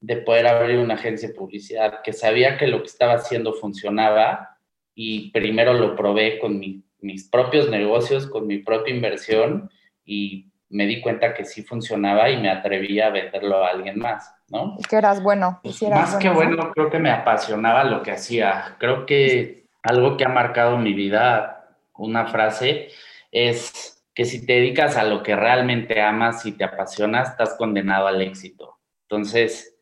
de 0.00 0.16
poder 0.16 0.48
abrir 0.48 0.78
una 0.78 0.94
agencia 0.94 1.28
de 1.28 1.34
publicidad, 1.34 2.02
que 2.02 2.12
sabía 2.12 2.58
que 2.58 2.66
lo 2.66 2.80
que 2.80 2.88
estaba 2.88 3.14
haciendo 3.14 3.52
funcionaba 3.52 4.58
y 4.96 5.30
primero 5.30 5.74
lo 5.74 5.94
probé 5.94 6.40
con 6.40 6.58
mis 6.58 7.28
propios 7.28 7.70
negocios, 7.70 8.26
con 8.26 8.48
mi 8.48 8.58
propia 8.58 8.92
inversión 8.92 9.70
y 10.04 10.52
me 10.72 10.86
di 10.86 11.00
cuenta 11.00 11.34
que 11.34 11.44
sí 11.44 11.62
funcionaba 11.62 12.30
y 12.30 12.38
me 12.38 12.48
atreví 12.48 12.98
a 12.98 13.10
venderlo 13.10 13.62
a 13.62 13.68
alguien 13.68 13.98
más, 13.98 14.34
¿no? 14.52 14.76
Que 14.88 14.96
eras 14.96 15.22
bueno. 15.22 15.60
más 15.90 16.16
que 16.16 16.28
bueno, 16.28 16.70
creo 16.72 16.90
que 16.90 16.98
me 16.98 17.10
apasionaba 17.10 17.84
lo 17.84 18.02
que 18.02 18.12
hacía. 18.12 18.76
Creo 18.78 19.06
que 19.06 19.66
algo 19.82 20.16
que 20.16 20.24
ha 20.24 20.28
marcado 20.28 20.76
mi 20.76 20.92
vida, 20.92 21.76
una 21.94 22.26
frase, 22.26 22.88
es 23.30 24.04
que 24.14 24.26
si 24.26 24.44
te 24.44 24.54
dedicas 24.54 24.96
a 24.96 25.04
lo 25.04 25.22
que 25.22 25.34
realmente 25.34 26.00
amas 26.02 26.44
y 26.44 26.52
te 26.52 26.64
apasiona, 26.64 27.22
estás 27.22 27.54
condenado 27.56 28.06
al 28.06 28.20
éxito. 28.20 28.78
Entonces, 29.08 29.78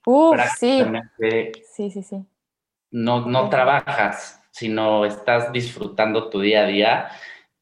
sí. 0.56 0.84
sí, 1.74 1.90
sí, 1.90 2.02
sí. 2.02 2.24
No, 2.92 3.26
no 3.26 3.48
trabajas, 3.48 4.42
sino 4.52 5.04
estás 5.04 5.52
disfrutando 5.52 6.30
tu 6.30 6.40
día 6.40 6.62
a 6.62 6.66
día 6.66 7.08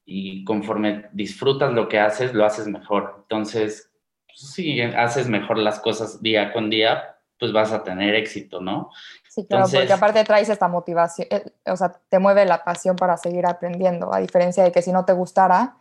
y 0.05 0.45
conforme 0.45 1.07
disfrutas 1.13 1.73
lo 1.73 1.89
que 1.89 1.99
haces, 1.99 2.35
lo 2.35 2.45
haces 2.45 2.67
mejor. 2.67 3.17
Entonces, 3.23 3.88
si 4.39 4.81
haces 4.81 5.29
mejor 5.29 5.59
las 5.59 5.81
cosas 5.81 6.23
día 6.23 6.53
con 6.53 6.71
día, 6.71 7.17
pues 7.39 7.53
vas 7.53 7.73
a 7.73 7.83
tener 7.83 8.15
éxito, 8.15 8.61
¿no? 8.61 8.91
Sí, 9.29 9.47
claro, 9.47 9.67
porque 9.73 9.93
aparte 9.93 10.25
traes 10.25 10.49
esta 10.49 10.69
motivación, 10.69 11.29
eh, 11.31 11.45
o 11.67 11.77
sea, 11.77 11.93
te 12.09 12.19
mueve 12.19 12.45
la 12.45 12.65
pasión 12.65 12.97
para 12.97 13.17
seguir 13.17 13.47
aprendiendo, 13.47 14.15
a 14.15 14.21
diferencia 14.21 14.63
de 14.63 14.73
que 14.73 14.83
si 14.83 14.93
no 14.93 15.05
te 15.05 15.13
gustara, 15.13 15.75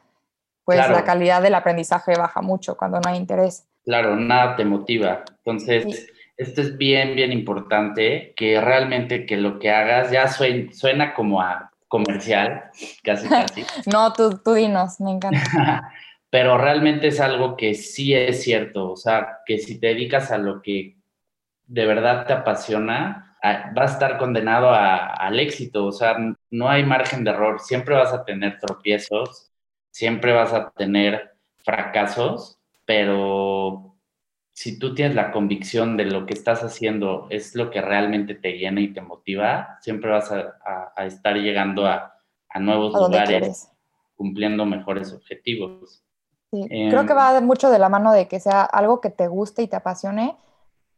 pues 0.66 0.78
la 0.90 1.04
calidad 1.04 1.42
del 1.42 1.56
aprendizaje 1.56 2.14
baja 2.18 2.42
mucho 2.42 2.76
cuando 2.76 3.00
no 3.00 3.10
hay 3.10 3.18
interés. 3.18 3.68
Claro, 3.86 4.16
nada 4.18 4.56
te 4.58 4.66
motiva. 4.66 5.24
Entonces, 5.46 6.12
esto 6.36 6.62
es 6.62 6.78
bien, 6.78 7.16
bien 7.16 7.32
importante, 7.32 8.34
que 8.36 8.60
realmente 8.60 9.26
que 9.26 9.38
lo 9.38 9.60
que 9.60 9.72
hagas 9.72 10.12
ya 10.12 10.28
suena, 10.28 11.14
como 11.14 11.42
a 11.42 11.72
comercial, 11.88 12.66
casi, 13.04 13.30
casi. 13.30 13.66
no, 13.86 14.12
tú, 14.14 14.42
tú 14.44 14.54
dinos, 14.54 15.00
me 15.00 15.12
encanta. 15.12 15.94
Pero 16.30 16.58
realmente 16.58 17.08
es 17.08 17.20
algo 17.20 17.56
que 17.56 17.74
sí 17.74 18.14
es 18.14 18.44
cierto, 18.44 18.92
o 18.92 18.96
sea, 18.98 19.40
que 19.46 19.60
si 19.60 19.80
te 19.80 19.88
dedicas 19.88 20.32
a 20.32 20.38
lo 20.38 20.62
que 20.62 20.98
de 21.66 21.86
verdad 21.86 22.26
te 22.26 22.34
apasiona, 22.34 23.38
vas 23.74 23.92
a 23.92 23.94
estar 23.94 24.18
condenado 24.18 24.72
al 24.72 25.40
éxito, 25.40 25.86
o 25.86 25.92
sea, 25.92 26.18
no 26.50 26.70
hay 26.70 26.84
margen 26.84 27.24
de 27.24 27.32
error, 27.32 27.60
siempre 27.60 27.96
vas 27.96 28.14
a 28.14 28.26
tener 28.26 28.60
tropiezos, 28.60 29.52
siempre 29.92 30.34
vas 30.34 30.54
a 30.54 30.72
tener 30.72 31.36
fracasos, 31.58 32.60
pero 32.86 33.96
si 34.54 34.80
tú 34.80 34.96
tienes 34.96 35.16
la 35.16 35.32
convicción 35.32 35.98
de 35.98 36.06
lo 36.06 36.26
que 36.26 36.34
estás 36.34 36.64
haciendo 36.64 37.28
es 37.30 37.56
lo 37.56 37.70
que 37.70 37.82
realmente 37.82 38.34
te 38.34 38.58
llena 38.58 38.82
y 38.82 38.94
te 38.94 39.02
motiva, 39.02 39.78
siempre 39.82 40.10
vas 40.10 40.32
a, 40.32 41.06
estar 41.06 41.36
llegando 41.36 41.86
a, 41.86 42.14
nuevos 42.60 42.94
lugares, 42.94 43.72
cumpliendo 44.16 44.66
mejores 44.66 45.14
objetivos. 45.14 46.04
Creo 46.52 47.06
que 47.06 47.14
em, 47.14 47.18
va 47.18 47.40
mucho 47.42 47.70
de 47.70 47.80
la 47.80 47.90
mano 47.90 48.12
de 48.12 48.28
que 48.28 48.40
sea 48.40 48.64
algo 48.64 49.02
que 49.02 49.10
te 49.10 49.28
guste 49.28 49.62
y 49.64 49.68
te 49.68 49.76
apasione, 49.76 50.36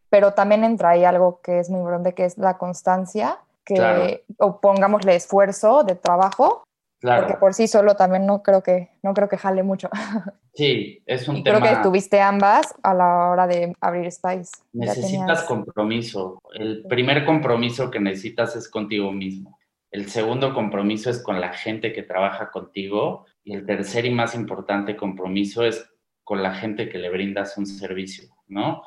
pero 0.10 0.34
también 0.34 0.64
entra 0.64 0.92
ahí 0.92 1.06
algo 1.06 1.42
que 1.42 1.60
es 1.60 1.70
muy 1.70 1.80
importante, 1.80 2.14
que 2.14 2.26
es 2.26 2.38
la 2.38 2.58
constancia, 2.58 3.38
que 3.66 4.24
o 4.38 4.60
pongámosle 4.60 5.16
esfuerzo 5.16 5.84
de 5.84 5.96
trabajo 5.96 6.64
porque 7.02 7.36
por 7.36 7.54
sí 7.54 7.68
solo 7.68 7.96
también 7.96 8.26
no 8.26 8.44
creo 8.44 8.62
que, 8.62 8.90
no 9.04 9.14
creo 9.14 9.30
que 9.30 9.38
jale 9.38 9.64
mucho. 9.64 9.90
Sí, 10.52 11.02
es 11.06 11.26
un 11.30 11.38
y 11.38 11.44
tema. 11.44 11.62
Creo 11.62 11.78
que 11.78 11.84
tuviste 11.84 12.20
ambas 12.20 12.76
a 12.84 12.94
la 12.94 13.30
hora 13.30 13.48
de 13.48 13.74
abrir 13.80 14.12
Spice. 14.12 14.52
Necesitas 14.74 15.44
compromiso. 15.44 16.42
El 16.54 16.84
primer 16.84 17.24
compromiso 17.24 17.90
que 17.90 18.02
necesitas 18.02 18.58
es 18.58 18.68
contigo 18.68 19.10
mismo. 19.14 19.58
El 19.92 20.10
segundo 20.10 20.54
compromiso 20.54 21.10
es 21.10 21.22
con 21.24 21.42
la 21.42 21.54
gente 21.54 21.94
que 21.94 22.04
trabaja 22.04 22.52
contigo. 22.52 23.26
Y 23.44 23.54
el 23.54 23.66
tercer 23.66 24.06
y 24.06 24.12
más 24.12 24.36
importante 24.36 24.96
compromiso 24.96 25.64
es 25.64 25.90
con 26.24 26.44
la 26.44 26.54
gente 26.54 26.90
que 26.90 27.00
le 27.00 27.10
brindas 27.10 27.58
un 27.58 27.66
servicio, 27.66 28.30
¿no? 28.48 28.84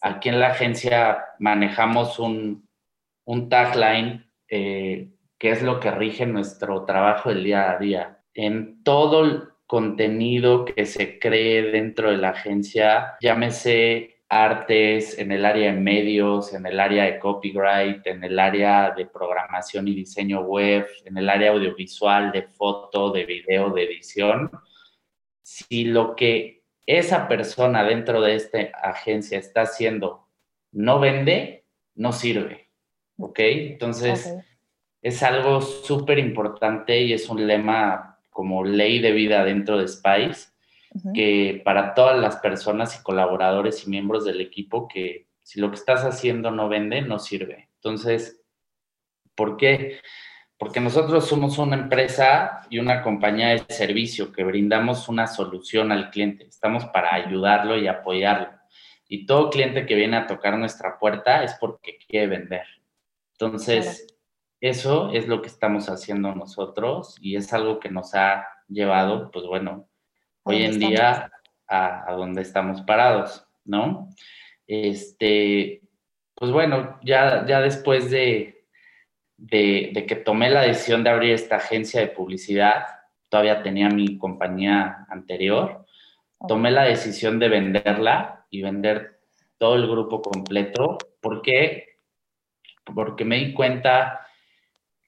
Aquí 0.00 0.28
en 0.28 0.38
la 0.38 0.48
agencia 0.48 1.24
manejamos 1.40 2.18
un, 2.18 2.68
un 3.24 3.48
tagline 3.48 4.30
eh, 4.48 5.10
qué 5.38 5.50
es 5.50 5.62
lo 5.62 5.80
que 5.80 5.90
rige 5.90 6.26
nuestro 6.26 6.84
trabajo 6.84 7.30
del 7.30 7.44
día 7.44 7.70
a 7.72 7.78
día. 7.78 8.22
En 8.34 8.82
todo 8.84 9.24
el 9.24 9.42
contenido 9.66 10.64
que 10.64 10.86
se 10.86 11.18
cree 11.18 11.70
dentro 11.72 12.10
de 12.10 12.18
la 12.18 12.30
agencia, 12.30 13.16
llámese 13.20 14.15
artes, 14.28 15.18
en 15.18 15.30
el 15.30 15.44
área 15.44 15.72
de 15.72 15.78
medios, 15.78 16.52
en 16.52 16.66
el 16.66 16.80
área 16.80 17.04
de 17.04 17.18
copyright, 17.18 18.06
en 18.06 18.24
el 18.24 18.38
área 18.38 18.90
de 18.90 19.06
programación 19.06 19.86
y 19.88 19.94
diseño 19.94 20.40
web, 20.40 20.86
en 21.04 21.16
el 21.16 21.28
área 21.28 21.52
audiovisual, 21.52 22.32
de 22.32 22.42
foto, 22.42 23.12
de 23.12 23.24
video, 23.24 23.70
de 23.70 23.84
edición, 23.84 24.50
si 25.42 25.84
lo 25.84 26.16
que 26.16 26.62
esa 26.86 27.28
persona 27.28 27.84
dentro 27.84 28.20
de 28.20 28.34
esta 28.34 28.58
agencia 28.82 29.38
está 29.38 29.62
haciendo 29.62 30.28
no 30.72 31.00
vende, 31.00 31.64
no 31.94 32.12
sirve. 32.12 32.68
¿Ok? 33.18 33.38
Entonces, 33.38 34.34
es 35.02 35.22
algo 35.22 35.62
súper 35.62 36.18
importante 36.18 37.00
y 37.00 37.12
es 37.12 37.28
un 37.28 37.46
lema 37.46 38.18
como 38.30 38.64
ley 38.64 38.98
de 38.98 39.12
vida 39.12 39.44
dentro 39.44 39.78
de 39.78 39.88
Spice, 39.88 40.50
que 41.14 41.62
para 41.64 41.94
todas 41.94 42.18
las 42.18 42.36
personas 42.36 42.98
y 42.98 43.02
colaboradores 43.02 43.86
y 43.86 43.90
miembros 43.90 44.24
del 44.24 44.40
equipo, 44.40 44.88
que 44.88 45.28
si 45.42 45.60
lo 45.60 45.70
que 45.70 45.76
estás 45.76 46.04
haciendo 46.04 46.50
no 46.50 46.68
vende, 46.68 47.02
no 47.02 47.18
sirve. 47.18 47.68
Entonces, 47.76 48.42
¿por 49.34 49.56
qué? 49.56 50.00
Porque 50.58 50.80
nosotros 50.80 51.26
somos 51.26 51.58
una 51.58 51.76
empresa 51.76 52.62
y 52.70 52.78
una 52.78 53.02
compañía 53.02 53.48
de 53.48 53.64
servicio 53.68 54.32
que 54.32 54.42
brindamos 54.42 55.08
una 55.08 55.26
solución 55.26 55.92
al 55.92 56.10
cliente. 56.10 56.46
Estamos 56.46 56.86
para 56.86 57.14
ayudarlo 57.14 57.78
y 57.78 57.86
apoyarlo. 57.86 58.48
Y 59.08 59.26
todo 59.26 59.50
cliente 59.50 59.86
que 59.86 59.94
viene 59.94 60.16
a 60.16 60.26
tocar 60.26 60.58
nuestra 60.58 60.98
puerta 60.98 61.44
es 61.44 61.54
porque 61.60 61.98
quiere 62.08 62.26
vender. 62.26 62.66
Entonces, 63.32 64.06
eso 64.60 65.10
es 65.12 65.28
lo 65.28 65.42
que 65.42 65.48
estamos 65.48 65.88
haciendo 65.88 66.34
nosotros 66.34 67.16
y 67.20 67.36
es 67.36 67.52
algo 67.52 67.78
que 67.78 67.90
nos 67.90 68.14
ha 68.14 68.46
llevado, 68.68 69.30
pues 69.30 69.46
bueno, 69.46 69.88
hoy 70.46 70.62
en 70.62 70.78
día 70.78 71.30
a, 71.68 72.12
donde 72.12 72.42
estamos 72.42 72.82
parados, 72.82 73.44
¿no? 73.64 74.08
Este, 74.66 75.82
pues 76.34 76.52
bueno, 76.52 77.00
ya, 77.02 77.44
ya 77.46 77.60
después 77.60 78.10
de, 78.10 78.64
de, 79.36 80.04
que 80.06 80.14
tomé 80.14 80.50
la 80.50 80.62
decisión 80.62 81.02
de 81.02 81.10
abrir 81.10 81.32
esta 81.32 81.56
agencia 81.56 82.00
de 82.00 82.08
publicidad, 82.08 82.86
todavía 83.28 83.62
tenía 83.62 83.88
mi 83.88 84.18
compañía 84.18 85.06
anterior, 85.08 85.84
tomé 86.46 86.70
la 86.70 86.84
decisión 86.84 87.40
de 87.40 87.48
venderla 87.48 88.46
y 88.48 88.62
vender 88.62 89.18
todo 89.58 89.74
el 89.74 89.88
grupo 89.88 90.22
completo. 90.22 90.98
¿Por 91.20 91.42
qué? 91.42 91.98
Porque 92.94 93.24
me 93.24 93.38
di 93.38 93.52
cuenta 93.52 94.25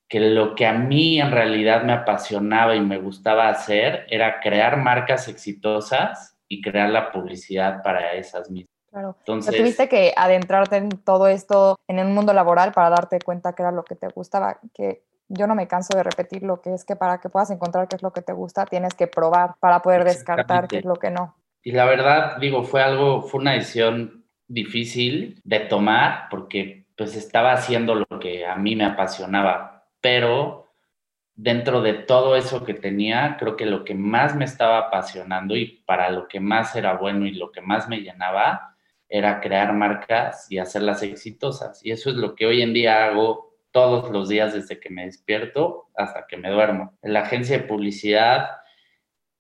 que 0.09 0.21
lo 0.21 0.55
que 0.55 0.67
a 0.67 0.73
mí 0.73 1.21
en 1.21 1.31
realidad 1.31 1.83
me 1.83 1.93
apasionaba 1.93 2.75
y 2.75 2.81
me 2.81 2.99
gustaba 2.99 3.49
hacer 3.49 4.07
era 4.09 4.41
crear 4.41 4.79
marcas 4.79 5.29
exitosas 5.29 6.37
y 6.49 6.63
crear 6.63 6.89
la 6.89 7.13
publicidad 7.13 7.83
para 7.83 8.15
esas 8.15 8.51
mismas. 8.51 8.73
Claro. 8.91 9.17
Entonces, 9.19 9.55
tuviste 9.55 9.87
que 9.89 10.15
adentrarte 10.17 10.77
en 10.77 10.89
todo 10.89 11.29
esto 11.29 11.79
en 11.89 11.99
el 11.99 12.09
mundo 12.09 12.33
laboral 12.33 12.73
para 12.73 12.89
darte 12.89 13.19
cuenta 13.21 13.53
que 13.53 13.63
era 13.63 13.71
lo 13.71 13.85
que 13.85 13.97
te 13.97 14.09
gustaba, 14.09 14.59
que 14.73 15.03
yo 15.29 15.47
no 15.47 15.55
me 15.55 15.69
canso 15.69 15.95
de 15.95 16.03
repetir 16.03 16.43
lo 16.43 16.63
que 16.63 16.73
es 16.73 16.87
que 16.87 16.97
para 16.97 17.21
que 17.21 17.29
puedas 17.29 17.51
encontrar 17.51 17.87
qué 17.87 17.97
es 17.97 18.03
lo 18.03 18.15
que 18.15 18.23
te 18.23 18.33
gusta, 18.33 18.65
tienes 18.65 18.95
que 18.95 19.07
probar 19.07 19.57
para 19.61 19.83
poder 19.83 20.05
descartar 20.05 20.69
qué 20.69 20.79
es 20.79 20.85
lo 20.87 20.97
que 20.97 21.11
no. 21.11 21.37
Y 21.63 21.73
la 21.73 21.85
verdad, 21.85 22.39
digo, 22.39 22.65
fue 22.65 22.83
algo, 22.83 23.21
fue 23.21 23.43
una 23.43 23.53
decisión 23.53 24.25
difícil 24.47 25.39
de 25.45 25.61
tomar 25.61 26.29
porque 26.31 26.87
pues 26.97 27.15
estaba 27.15 27.53
haciendo 27.53 27.95
lo 27.95 28.19
que 28.19 28.47
a 28.47 28.57
mí 28.57 28.75
me 28.75 28.87
apasionaba 28.87 29.78
pero 30.01 30.69
dentro 31.35 31.83
de 31.83 31.95
todo 31.95 32.35
eso 32.35 32.65
que 32.65 32.75
tenía, 32.75 33.37
creo 33.39 33.57
que 33.57 33.65
lo 33.65 33.85
que 33.85 33.95
más 33.95 34.35
me 34.35 34.45
estaba 34.45 34.79
apasionando 34.79 35.57
y 35.57 35.83
para 35.87 36.11
lo 36.11 36.27
que 36.27 36.41
más 36.41 36.75
era 36.75 36.95
bueno 36.95 37.27
y 37.27 37.33
lo 37.33 37.53
que 37.53 37.61
más 37.61 37.89
me 37.89 38.01
llenaba 38.01 38.77
era 39.09 39.41
crear 39.41 39.73
marcas 39.73 40.51
y 40.51 40.59
hacerlas 40.59 41.03
exitosas. 41.05 41.85
Y 41.85 41.93
eso 41.93 42.11
es 42.11 42.17
lo 42.17 42.35
que 42.35 42.47
hoy 42.47 42.61
en 42.61 42.75
día 42.75 43.07
hago 43.07 43.57
todos 43.71 44.11
los 44.11 44.29
días 44.29 44.53
desde 44.53 44.81
que 44.81 44.91
me 44.91 45.05
despierto 45.05 45.89
hasta 45.95 46.27
que 46.27 46.37
me 46.37 46.51
duermo. 46.51 46.99
En 47.03 47.13
la 47.13 47.21
agencia 47.21 47.59
de 47.59 47.65
publicidad 47.65 48.49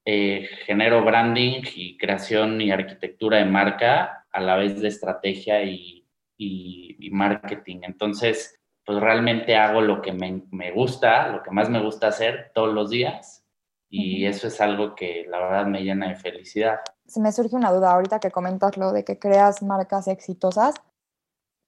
eh, 0.04 0.48
genero 0.66 1.04
branding 1.04 1.62
y 1.74 1.98
creación 1.98 2.60
y 2.60 2.70
arquitectura 2.70 3.38
de 3.38 3.44
marca 3.44 4.24
a 4.30 4.40
la 4.40 4.56
vez 4.56 4.80
de 4.80 4.88
estrategia 4.88 5.64
y, 5.64 6.06
y 6.36 7.10
marketing. 7.10 7.80
Entonces, 7.82 8.57
pues 8.88 9.00
realmente 9.00 9.54
hago 9.54 9.82
lo 9.82 10.00
que 10.00 10.14
me, 10.14 10.44
me, 10.50 10.72
gusta, 10.72 11.28
lo 11.28 11.42
que 11.42 11.50
más 11.50 11.68
me 11.68 11.78
gusta 11.78 12.06
hacer 12.06 12.52
todos 12.54 12.72
los 12.72 12.88
días 12.88 13.44
y 13.90 14.24
eso 14.24 14.46
es 14.48 14.62
algo 14.62 14.94
que 14.94 15.26
la 15.28 15.40
verdad 15.40 15.66
me 15.66 15.82
llena 15.82 16.08
de 16.08 16.14
felicidad. 16.14 16.80
Se 17.06 17.20
me 17.20 17.30
surge 17.30 17.54
una 17.54 17.70
duda 17.70 17.92
ahorita 17.92 18.18
que 18.18 18.30
comentas 18.30 18.78
lo 18.78 18.92
de 18.92 19.04
que 19.04 19.18
creas 19.18 19.62
marcas 19.62 20.08
exitosas. 20.08 20.74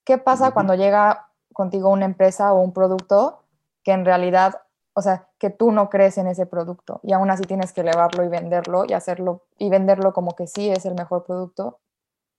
¿Qué 0.06 0.16
pasa 0.16 0.52
cuando 0.52 0.74
llega 0.74 1.28
contigo 1.52 1.90
una 1.90 2.06
empresa 2.06 2.54
o 2.54 2.62
un 2.62 2.72
producto 2.72 3.42
que 3.84 3.92
en 3.92 4.06
realidad, 4.06 4.62
o 4.94 5.02
sea, 5.02 5.28
que 5.38 5.50
tú 5.50 5.72
no 5.72 5.90
crees 5.90 6.16
en 6.16 6.26
ese 6.26 6.46
producto 6.46 7.00
y 7.02 7.12
aún 7.12 7.30
así 7.30 7.42
tienes 7.42 7.74
que 7.74 7.82
elevarlo 7.82 8.24
y 8.24 8.28
venderlo 8.28 8.86
y 8.88 8.94
hacerlo 8.94 9.44
y 9.58 9.68
venderlo 9.68 10.14
como 10.14 10.34
que 10.34 10.46
sí 10.46 10.70
es 10.70 10.86
el 10.86 10.94
mejor 10.94 11.24
producto, 11.24 11.80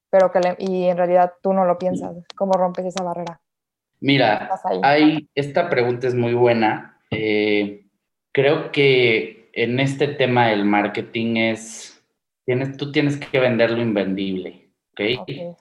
pero 0.10 0.32
que 0.32 0.56
y 0.58 0.86
en 0.86 0.98
realidad 0.98 1.34
tú 1.44 1.54
no 1.54 1.66
lo 1.66 1.78
piensas? 1.78 2.18
¿Cómo 2.36 2.54
rompes 2.54 2.88
esa 2.88 3.04
barrera? 3.04 3.42
Mira, 4.02 4.50
hay, 4.82 5.30
esta 5.36 5.70
pregunta 5.70 6.08
es 6.08 6.16
muy 6.16 6.34
buena. 6.34 7.00
Eh, 7.12 7.86
creo 8.32 8.72
que 8.72 9.50
en 9.54 9.80
este 9.80 10.08
tema 10.08 10.48
del 10.48 10.66
marketing 10.66 11.36
es, 11.38 12.04
tienes, 12.46 12.78
tú 12.78 12.92
tienes 12.92 13.18
que 13.18 13.40
vender 13.40 13.70
lo 13.72 13.82
invendible, 13.82 14.72
¿ok? 14.92 15.02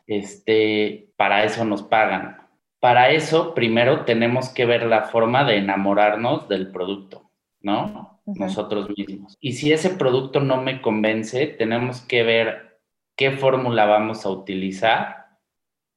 Este, 0.06 1.12
para 1.16 1.44
eso 1.44 1.66
nos 1.66 1.82
pagan. 1.82 2.38
Para 2.80 3.11
eso, 3.11 3.54
primero 3.54 4.06
tenemos 4.06 4.49
que 4.49 4.64
ver 4.64 4.87
la 4.87 5.02
forma 5.02 5.44
de 5.44 5.59
enamorarnos 5.59 6.49
del 6.49 6.70
producto, 6.73 7.30
¿no? 7.61 8.23
Nosotros 8.25 8.88
mismos. 8.97 9.37
Y 9.38 9.52
si 9.52 9.70
ese 9.73 9.90
producto 9.90 10.40
no 10.40 10.62
me 10.62 10.80
convence, 10.80 11.47
tenemos 11.47 12.00
que 12.00 12.23
ver 12.23 12.80
qué 13.16 13.32
fórmula 13.32 13.85
vamos 13.85 14.25
a 14.25 14.30
utilizar 14.30 15.26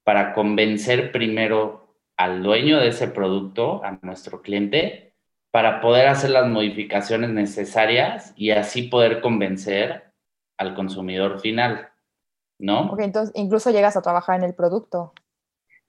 para 0.03 0.33
convencer 0.33 1.13
primero 1.13 1.82
al 2.17 2.43
dueño 2.43 2.79
de 2.79 2.89
ese 2.89 3.07
producto, 3.07 3.83
a 3.83 3.99
nuestro 4.01 4.41
cliente, 4.41 5.13
para 5.51 5.81
poder 5.81 6.07
hacer 6.07 6.31
las 6.31 6.47
modificaciones 6.47 7.29
necesarias 7.29 8.33
y 8.35 8.51
así 8.51 8.83
poder 8.83 9.21
convencer 9.21 10.11
al 10.57 10.73
consumidor 10.73 11.39
final, 11.39 11.89
¿no? 12.59 12.91
Ok, 12.91 12.99
entonces 13.01 13.33
incluso 13.35 13.69
llegas 13.71 13.95
a 13.95 14.01
trabajar 14.01 14.39
en 14.39 14.45
el 14.45 14.55
producto. 14.55 15.13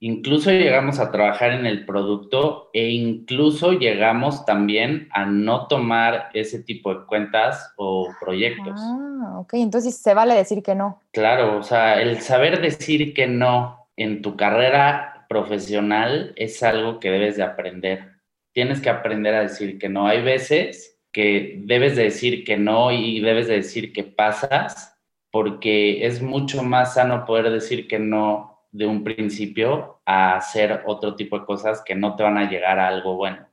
Incluso 0.01 0.51
llegamos 0.51 0.99
a 0.99 1.09
trabajar 1.09 1.51
en 1.51 1.65
el 1.65 1.85
producto 1.85 2.69
e 2.73 2.89
incluso 2.89 3.71
llegamos 3.71 4.45
también 4.45 5.07
a 5.11 5.25
no 5.25 5.67
tomar 5.67 6.29
ese 6.33 6.61
tipo 6.61 6.93
de 6.93 7.05
cuentas 7.05 7.73
o 7.77 8.09
proyectos. 8.19 8.79
Ah, 8.79 9.39
ok, 9.39 9.53
entonces 9.53 9.97
se 9.97 10.13
vale 10.13 10.35
decir 10.35 10.61
que 10.61 10.75
no. 10.75 11.01
Claro, 11.11 11.57
o 11.57 11.63
sea, 11.63 12.01
el 12.01 12.21
saber 12.21 12.61
decir 12.61 13.13
que 13.13 13.25
no 13.25 13.87
en 13.95 14.21
tu 14.21 14.35
carrera 14.35 15.14
profesional 15.27 16.33
es 16.35 16.61
algo 16.63 16.99
que 16.99 17.11
debes 17.11 17.37
de 17.37 17.43
aprender. 17.43 18.13
Tienes 18.53 18.81
que 18.81 18.89
aprender 18.89 19.35
a 19.35 19.41
decir 19.41 19.77
que 19.77 19.89
no. 19.89 20.07
Hay 20.07 20.21
veces 20.21 20.99
que 21.11 21.61
debes 21.63 21.95
de 21.95 22.03
decir 22.03 22.43
que 22.43 22.57
no 22.57 22.91
y 22.91 23.21
debes 23.21 23.47
de 23.47 23.55
decir 23.55 23.93
que 23.93 24.03
pasas, 24.03 24.97
porque 25.31 26.05
es 26.05 26.21
mucho 26.21 26.63
más 26.63 26.95
sano 26.95 27.25
poder 27.25 27.49
decir 27.49 27.87
que 27.87 27.99
no 27.99 28.67
de 28.71 28.85
un 28.85 29.03
principio 29.03 30.01
a 30.05 30.35
hacer 30.35 30.83
otro 30.85 31.15
tipo 31.15 31.39
de 31.39 31.45
cosas 31.45 31.81
que 31.85 31.95
no 31.95 32.15
te 32.15 32.23
van 32.23 32.37
a 32.37 32.49
llegar 32.49 32.79
a 32.79 32.89
algo 32.89 33.15
bueno. 33.15 33.47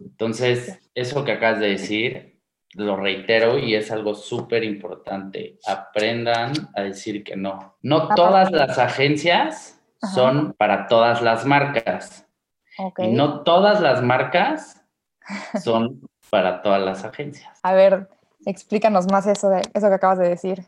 Entonces, 0.00 0.90
eso 0.94 1.24
que 1.24 1.32
acabas 1.32 1.60
de 1.60 1.68
decir, 1.68 2.40
lo 2.74 2.96
reitero 2.96 3.58
y 3.58 3.74
es 3.74 3.90
algo 3.90 4.14
súper 4.14 4.64
importante. 4.64 5.58
Aprendan 5.66 6.52
a 6.74 6.82
decir 6.82 7.22
que 7.22 7.36
no. 7.36 7.76
No 7.82 8.08
todas 8.14 8.50
las 8.50 8.78
agencias 8.78 9.81
son 10.14 10.54
para 10.54 10.86
todas 10.86 11.22
las 11.22 11.44
marcas. 11.46 12.26
Y 12.98 13.08
no 13.08 13.42
todas 13.42 13.80
las 13.80 14.02
marcas 14.02 14.82
son 15.62 16.00
para 16.30 16.62
todas 16.62 16.82
las 16.82 17.04
agencias. 17.04 17.60
A 17.62 17.74
ver, 17.74 18.08
explícanos 18.46 19.10
más 19.10 19.26
eso, 19.26 19.50
de, 19.50 19.62
eso 19.74 19.88
que 19.88 19.94
acabas 19.94 20.18
de 20.18 20.28
decir. 20.28 20.64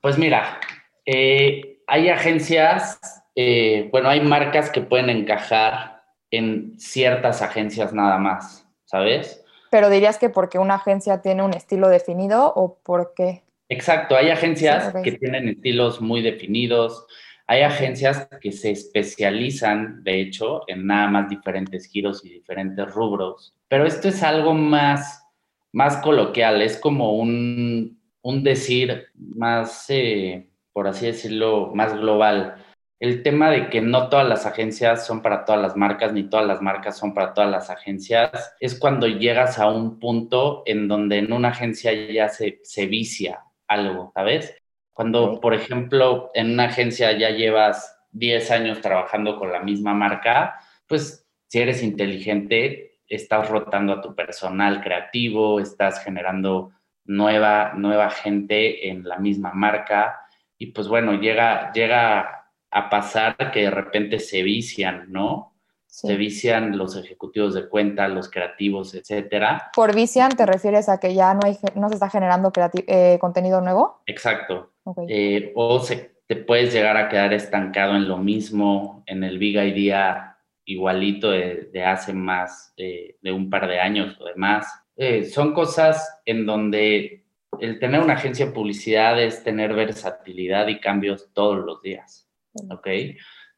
Pues 0.00 0.18
mira, 0.18 0.60
eh, 1.04 1.80
hay 1.86 2.08
agencias, 2.08 3.00
eh, 3.34 3.88
bueno, 3.92 4.08
hay 4.08 4.20
marcas 4.20 4.70
que 4.70 4.80
pueden 4.80 5.10
encajar 5.10 6.02
en 6.30 6.78
ciertas 6.78 7.42
agencias 7.42 7.92
nada 7.92 8.18
más, 8.18 8.66
¿sabes? 8.84 9.44
Pero 9.70 9.88
dirías 9.90 10.18
que 10.18 10.28
porque 10.28 10.58
una 10.58 10.74
agencia 10.74 11.22
tiene 11.22 11.42
un 11.42 11.54
estilo 11.54 11.88
definido 11.88 12.52
o 12.54 12.78
por 12.78 13.14
qué? 13.14 13.42
Exacto, 13.68 14.16
hay 14.16 14.30
agencias 14.30 14.92
que 15.02 15.12
tienen 15.12 15.48
estilos 15.48 16.00
muy 16.00 16.22
definidos, 16.22 17.06
hay 17.46 17.62
agencias 17.62 18.28
que 18.40 18.50
se 18.50 18.72
especializan, 18.72 20.02
de 20.02 20.20
hecho, 20.20 20.62
en 20.66 20.86
nada 20.86 21.08
más 21.08 21.28
diferentes 21.28 21.86
giros 21.86 22.24
y 22.24 22.30
diferentes 22.30 22.92
rubros, 22.92 23.54
pero 23.68 23.86
esto 23.86 24.08
es 24.08 24.22
algo 24.22 24.52
más, 24.52 25.24
más 25.72 25.98
coloquial, 25.98 26.60
es 26.62 26.76
como 26.76 27.16
un, 27.16 28.00
decir 28.42 29.06
más, 29.14 29.86
eh, 29.88 30.48
por 30.72 30.88
así 30.88 31.06
decirlo, 31.06 31.70
más 31.74 31.94
global. 31.96 32.56
El 32.98 33.22
tema 33.22 33.50
de 33.50 33.70
que 33.70 33.80
no 33.80 34.08
todas 34.08 34.26
las 34.26 34.46
agencias 34.46 35.06
son 35.06 35.22
para 35.22 35.44
todas 35.44 35.60
las 35.60 35.76
marcas, 35.76 36.12
ni 36.12 36.24
todas 36.24 36.46
las 36.46 36.60
marcas 36.60 36.98
son 36.98 37.14
para 37.14 37.34
todas 37.34 37.50
las 37.50 37.70
agencias, 37.70 38.56
es 38.58 38.76
cuando 38.78 39.06
llegas 39.06 39.58
a 39.58 39.68
un 39.68 40.00
punto 40.00 40.62
en 40.66 40.88
donde 40.88 41.18
en 41.18 41.32
una 41.32 41.48
agencia 41.48 41.92
ya 41.92 42.28
se, 42.28 42.60
se 42.64 42.86
vicia 42.86 43.44
algo, 43.68 44.10
¿sabes? 44.14 44.54
Cuando, 44.96 45.42
por 45.42 45.52
ejemplo, 45.52 46.30
en 46.32 46.52
una 46.52 46.64
agencia 46.64 47.12
ya 47.12 47.28
llevas 47.28 48.00
10 48.12 48.50
años 48.50 48.80
trabajando 48.80 49.38
con 49.38 49.52
la 49.52 49.60
misma 49.60 49.92
marca, 49.92 50.58
pues 50.86 51.28
si 51.48 51.58
eres 51.58 51.82
inteligente, 51.82 53.00
estás 53.06 53.50
rotando 53.50 53.92
a 53.92 54.00
tu 54.00 54.14
personal 54.14 54.80
creativo, 54.80 55.60
estás 55.60 56.02
generando 56.02 56.72
nueva, 57.04 57.74
nueva 57.76 58.08
gente 58.08 58.88
en 58.88 59.06
la 59.06 59.18
misma 59.18 59.52
marca 59.52 60.18
y 60.56 60.68
pues 60.68 60.88
bueno, 60.88 61.20
llega, 61.20 61.72
llega 61.72 62.46
a 62.70 62.88
pasar 62.88 63.50
que 63.52 63.64
de 63.64 63.70
repente 63.70 64.18
se 64.18 64.42
vician, 64.42 65.12
¿no? 65.12 65.55
Se 65.96 66.16
vician 66.16 66.76
los 66.76 66.94
ejecutivos 66.94 67.54
de 67.54 67.68
cuenta, 67.70 68.06
los 68.06 68.30
creativos, 68.30 68.94
etcétera. 68.94 69.70
Por 69.74 69.94
vician 69.94 70.30
te 70.36 70.44
refieres 70.44 70.90
a 70.90 71.00
que 71.00 71.14
ya 71.14 71.32
no, 71.32 71.40
hay, 71.44 71.56
no 71.74 71.88
se 71.88 71.94
está 71.94 72.10
generando 72.10 72.52
eh, 72.86 73.16
contenido 73.18 73.62
nuevo? 73.62 74.02
Exacto. 74.04 74.74
Eh, 75.08 75.52
o 75.54 75.80
se, 75.80 76.18
te 76.26 76.36
puedes 76.36 76.74
llegar 76.74 76.98
a 76.98 77.08
quedar 77.08 77.32
estancado 77.32 77.96
en 77.96 78.08
lo 78.08 78.18
mismo, 78.18 79.04
en 79.06 79.24
el 79.24 79.38
Big 79.38 79.56
Idea 79.56 80.36
igualito 80.66 81.30
de, 81.30 81.82
hace 81.82 82.12
más 82.12 82.74
de, 82.76 83.16
un 83.32 83.48
par 83.48 83.66
de 83.66 83.80
años 83.80 84.18
o 84.20 84.26
demás. 84.26 84.66
Eh, 84.96 85.24
son 85.24 85.54
cosas 85.54 86.20
en 86.26 86.44
donde 86.44 87.24
el 87.58 87.78
tener 87.78 88.00
una 88.02 88.14
agencia 88.14 88.44
de 88.44 88.52
publicidad 88.52 89.22
es 89.22 89.42
tener 89.42 89.72
versatilidad 89.72 90.68
y 90.68 90.78
cambios 90.78 91.30
todos 91.32 91.64
los 91.64 91.80
días, 91.80 92.28
¿ok? 92.70 92.86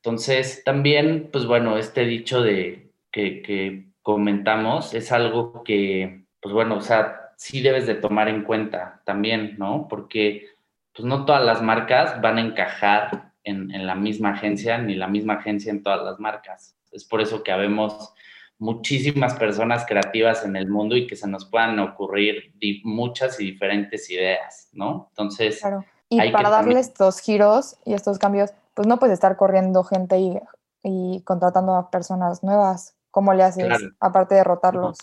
Entonces, 0.09 0.65
también, 0.65 1.29
pues 1.31 1.45
bueno, 1.45 1.77
este 1.77 2.07
dicho 2.07 2.41
de 2.41 2.91
que, 3.13 3.43
que 3.43 3.89
comentamos 4.01 4.95
es 4.95 5.13
algo 5.13 5.63
que, 5.65 6.25
pues 6.41 6.55
bueno, 6.55 6.77
o 6.77 6.81
sea, 6.81 7.33
sí 7.37 7.61
debes 7.61 7.87
de 7.87 7.95
tomar 7.95 8.31
en 8.31 8.43
cuenta 8.43 9.03
también, 9.05 9.57
¿no? 9.59 9.87
Porque 9.87 10.47
pues 10.95 11.05
no 11.05 11.27
todas 11.27 11.45
las 11.45 11.61
marcas 11.61 12.23
van 12.23 12.39
a 12.39 12.41
encajar 12.41 13.33
en, 13.45 13.71
en 13.71 13.87
la 13.87 13.95
misma 13.95 14.31
agencia 14.31 14.79
ni 14.79 14.95
la 14.95 15.09
misma 15.09 15.35
agencia 15.35 15.71
en 15.71 15.83
todas 15.83 16.03
las 16.03 16.19
marcas. 16.19 16.75
Es 16.91 17.05
por 17.05 17.21
eso 17.21 17.43
que 17.43 17.53
habemos 17.53 18.15
muchísimas 18.59 19.35
personas 19.35 19.85
creativas 19.87 20.43
en 20.43 20.57
el 20.57 20.69
mundo 20.69 20.97
y 20.97 21.07
que 21.07 21.17
se 21.17 21.29
nos 21.29 21.45
puedan 21.45 21.79
ocurrir 21.81 22.55
muchas 22.83 23.39
y 23.41 23.45
diferentes 23.45 24.09
ideas, 24.09 24.71
¿no? 24.73 25.09
Entonces, 25.11 25.61
claro. 25.61 25.85
y 26.09 26.31
para 26.31 26.49
darle 26.49 26.81
estos 26.81 27.21
giros 27.21 27.77
y 27.85 27.93
estos 27.93 28.19
cambios, 28.19 28.55
pues 28.79 28.87
no 28.87 29.01
puedes 29.01 29.15
estar 29.15 29.37
corriendo 29.37 29.83
gente 29.83 30.21
y, 30.21 30.39
y 30.85 31.25
contratando 31.25 31.75
a 31.75 31.91
personas 31.91 32.45
nuevas. 32.45 32.97
¿Cómo 33.11 33.35
le 33.35 33.43
haces, 33.43 33.67
aparte 33.99 34.37
de 34.37 34.45
rotarlos? 34.45 34.99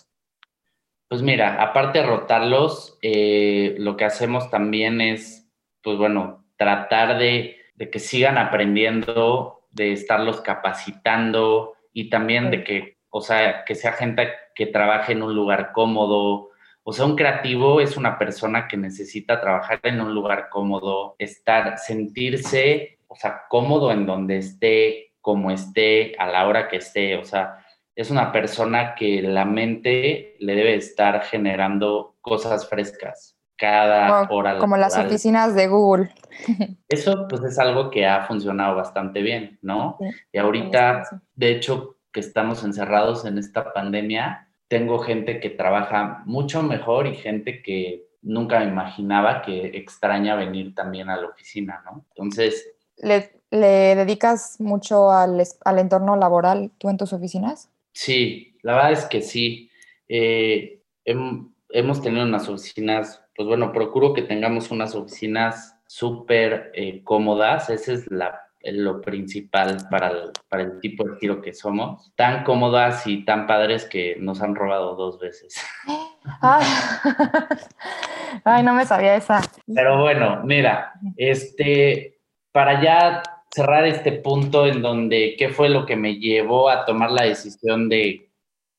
Pues 1.10 1.22
mira, 1.22 1.62
aparte 1.62 2.00
de 2.00 2.06
rotarlos, 2.06 2.98
eh, 3.02 3.76
lo 3.78 3.98
que 3.98 4.06
hacemos 4.06 4.50
también 4.50 5.02
es, 5.02 5.46
pues 5.84 5.98
bueno, 5.98 6.46
tratar 6.56 7.18
de, 7.20 7.58
de 7.76 7.90
que 7.90 8.00
sigan 8.00 8.38
aprendiendo, 8.38 9.68
de 9.72 9.92
estarlos 9.92 10.40
capacitando 10.40 11.74
y 11.92 12.10
también 12.10 12.52
de 12.52 12.64
que 12.64 12.96
o 13.10 13.20
sea, 13.20 13.66
que 13.66 13.76
sea 13.76 13.92
gente 13.92 14.30
que 14.56 14.68
trabaje 14.68 15.12
en 15.12 15.22
un 15.22 15.36
lugar 15.36 15.74
cómodo. 15.74 16.52
O 16.84 16.94
sea, 16.94 17.06
un 17.06 17.18
creativo 17.18 17.82
es 17.82 17.98
una 17.98 18.18
persona 18.18 18.70
que 18.70 18.78
necesita 18.78 19.42
trabajar 19.42 19.82
en 19.84 20.00
un 20.00 20.14
lugar 20.14 20.48
cómodo, 20.50 21.18
estar, 21.20 21.78
sentirse, 21.78 22.95
o 23.08 23.16
sea, 23.16 23.44
cómodo 23.50 23.92
en 23.92 24.06
donde 24.06 24.38
esté, 24.38 25.14
como 25.22 25.52
esté, 25.52 26.16
a 26.18 26.28
la 26.28 26.48
hora 26.48 26.68
que 26.68 26.78
esté. 26.78 27.18
O 27.18 27.24
sea, 27.24 27.66
es 27.96 28.12
una 28.12 28.32
persona 28.32 28.96
que 28.96 29.22
la 29.22 29.46
mente 29.46 30.36
le 30.40 30.56
debe 30.56 30.76
estar 30.76 31.24
generando 31.24 32.16
cosas 32.22 32.68
frescas 32.68 33.36
cada 33.58 34.28
hora. 34.30 34.58
Como 34.58 34.78
las 34.78 34.98
oficinas 34.98 35.56
de 35.56 35.68
Google. 35.68 36.10
Eso 36.90 37.28
pues 37.30 37.44
es 37.44 37.58
algo 37.58 37.90
que 37.90 38.06
ha 38.06 38.26
funcionado 38.26 38.76
bastante 38.76 39.22
bien, 39.22 39.58
¿no? 39.62 39.98
y 40.32 40.38
ahorita, 40.38 41.04
de 41.36 41.52
hecho, 41.52 41.98
que 42.12 42.20
estamos 42.20 42.64
encerrados 42.64 43.26
en 43.26 43.38
esta 43.38 43.74
pandemia, 43.74 44.50
tengo 44.68 45.00
gente 45.00 45.40
que 45.40 45.50
trabaja 45.50 46.24
mucho 46.26 46.64
mejor 46.64 47.08
y 47.08 47.16
gente 47.16 47.62
que 47.62 48.08
nunca 48.22 48.60
me 48.60 48.66
imaginaba 48.66 49.42
que 49.42 49.78
extraña 49.78 50.36
venir 50.36 50.74
también 50.74 51.10
a 51.10 51.18
la 51.18 51.28
oficina, 51.28 51.82
¿no? 51.86 52.06
Entonces... 52.10 52.72
¿Le, 52.98 53.42
le 53.52 53.96
dedicas 53.96 54.60
mucho 54.60 55.12
al, 55.12 55.42
al, 55.64 55.80
entorno 55.80 56.16
laboral 56.16 56.72
tú 56.78 56.90
en 56.90 56.98
tus 56.98 57.14
oficinas? 57.14 57.70
Sí, 57.94 58.58
la 58.62 58.76
verdad 58.76 58.92
es 58.92 59.06
que 59.06 59.22
sí. 59.22 59.70
Eh, 60.08 60.82
hemos 61.06 62.02
tenido 62.02 62.26
unas 62.26 62.50
oficinas, 62.50 63.24
pues 63.36 63.48
bueno, 63.48 63.72
procuro 63.72 64.14
que 64.14 64.22
tengamos 64.22 64.72
unas 64.72 64.96
oficinas 64.96 65.76
súper 65.88 66.72
eh, 66.74 67.04
cómodas, 67.04 67.70
esa 67.70 67.94
es 67.94 68.12
la 68.12 68.46
lo 68.72 69.02
principal 69.02 69.78
para 69.90 70.10
el, 70.10 70.32
para 70.50 70.64
el 70.64 70.80
tipo 70.80 71.04
de 71.04 71.18
giro 71.18 71.42
que 71.42 71.54
somos. 71.54 72.12
Tan 72.16 72.44
cómodas 72.44 73.06
y 73.06 73.24
tan 73.24 73.48
padres 73.48 73.86
que 73.86 74.18
nos 74.20 74.42
han 74.42 74.56
robado 74.56 74.96
dos 74.96 75.20
veces. 75.20 75.56
Ay, 78.44 78.64
no 78.64 78.74
me 78.74 78.86
sabía 78.86 79.16
esa. 79.16 79.42
Pero 79.74 80.02
bueno, 80.02 80.42
mira, 80.44 80.94
este, 81.16 82.15
para 82.56 82.82
ya 82.82 83.22
cerrar 83.54 83.86
este 83.86 84.14
punto 84.14 84.66
en 84.66 84.82
donde 84.82 85.36
qué 85.38 85.50
fue 85.50 85.68
lo 85.68 85.86
que 85.86 85.98
me 85.98 86.20
llevó 86.20 86.70
a 86.70 86.86
tomar 86.86 87.12
la 87.12 87.24
decisión 87.24 87.90
de, 87.90 88.30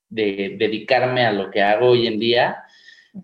de 0.08 0.56
dedicarme 0.58 1.26
a 1.26 1.32
lo 1.32 1.50
que 1.50 1.62
hago 1.62 1.88
hoy 1.88 2.06
en 2.06 2.18
día, 2.18 2.64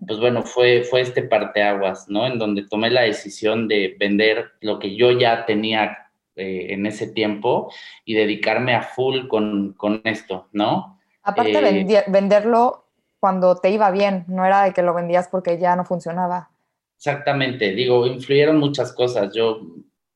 pues 0.05 0.19
bueno, 0.19 0.43
fue, 0.43 0.83
fue 0.83 1.01
este 1.01 1.23
parteaguas, 1.23 2.07
¿no? 2.07 2.27
En 2.27 2.37
donde 2.37 2.67
tomé 2.67 2.91
la 2.91 3.01
decisión 3.01 3.67
de 3.67 3.95
vender 3.99 4.51
lo 4.61 4.77
que 4.77 4.95
yo 4.95 5.11
ya 5.13 5.47
tenía 5.47 6.11
eh, 6.35 6.67
en 6.69 6.85
ese 6.85 7.07
tiempo 7.07 7.73
y 8.05 8.13
dedicarme 8.13 8.75
a 8.75 8.83
full 8.83 9.27
con, 9.27 9.75
esto, 10.03 10.49
¿no? 10.51 10.99
Aparte, 11.23 11.79
eh, 11.79 12.03
venderlo 12.09 12.89
cuando 13.19 13.55
te 13.55 13.71
iba 13.71 13.89
bien, 13.89 14.25
no 14.27 14.45
era 14.45 14.65
de 14.65 14.71
que 14.71 14.83
lo 14.83 14.93
vendías 14.93 15.29
porque 15.29 15.57
ya 15.57 15.75
no 15.75 15.83
funcionaba. 15.83 16.51
Exactamente, 16.95 17.71
digo, 17.71 18.05
influyeron 18.05 18.59
muchas 18.59 18.93
cosas. 18.93 19.33
Yo 19.33 19.59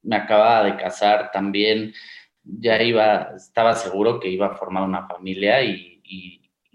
me 0.08 0.16
acababa 0.16 0.64
de 0.64 0.78
casar 0.78 1.32
también, 1.32 1.94
ya 2.44 2.82
iba, 2.82 3.34
estaba 3.36 3.76
seguro 3.76 4.20
que 4.20 4.30
iba 4.30 4.48
a 4.48 4.56
formar 4.56 4.84
una 4.84 5.06
familia 5.08 5.62
y, 5.64 5.94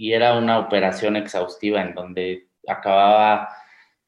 era 0.04 0.36
una 0.36 0.58
operación 0.58 1.14
exhaustiva 1.14 1.80
en 1.80 1.94
donde 1.94 2.48
acababa, 2.66 3.48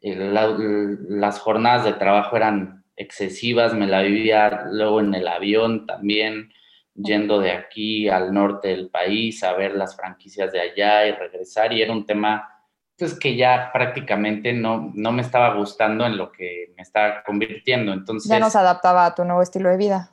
eh, 0.00 0.16
las 0.16 1.38
jornadas 1.38 1.84
de 1.84 1.92
trabajo 1.92 2.36
eran 2.36 2.84
excesivas, 2.96 3.74
me 3.74 3.86
la 3.86 4.02
vivía 4.02 4.64
luego 4.72 4.98
en 4.98 5.14
el 5.14 5.28
avión 5.28 5.86
también, 5.86 6.52
yendo 6.96 7.38
de 7.38 7.52
aquí 7.52 8.08
al 8.08 8.34
norte 8.34 8.68
del 8.68 8.90
país 8.90 9.44
a 9.44 9.52
ver 9.52 9.76
las 9.76 9.96
franquicias 9.96 10.50
de 10.50 10.60
allá 10.60 11.06
y 11.06 11.12
regresar, 11.12 11.72
y 11.72 11.80
era 11.80 11.92
un 11.92 12.06
tema 12.06 12.53
pues 12.96 13.18
que 13.18 13.36
ya 13.36 13.70
prácticamente 13.72 14.52
no, 14.52 14.92
no 14.94 15.12
me 15.12 15.22
estaba 15.22 15.54
gustando 15.54 16.06
en 16.06 16.16
lo 16.16 16.30
que 16.30 16.72
me 16.76 16.82
estaba 16.82 17.22
convirtiendo. 17.24 17.92
Entonces, 17.92 18.30
ya 18.30 18.38
no 18.38 18.50
se 18.50 18.58
adaptaba 18.58 19.06
a 19.06 19.14
tu 19.14 19.24
nuevo 19.24 19.42
estilo 19.42 19.68
de 19.68 19.76
vida. 19.76 20.10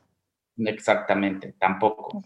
Exactamente, 0.57 1.53
tampoco. 1.59 2.21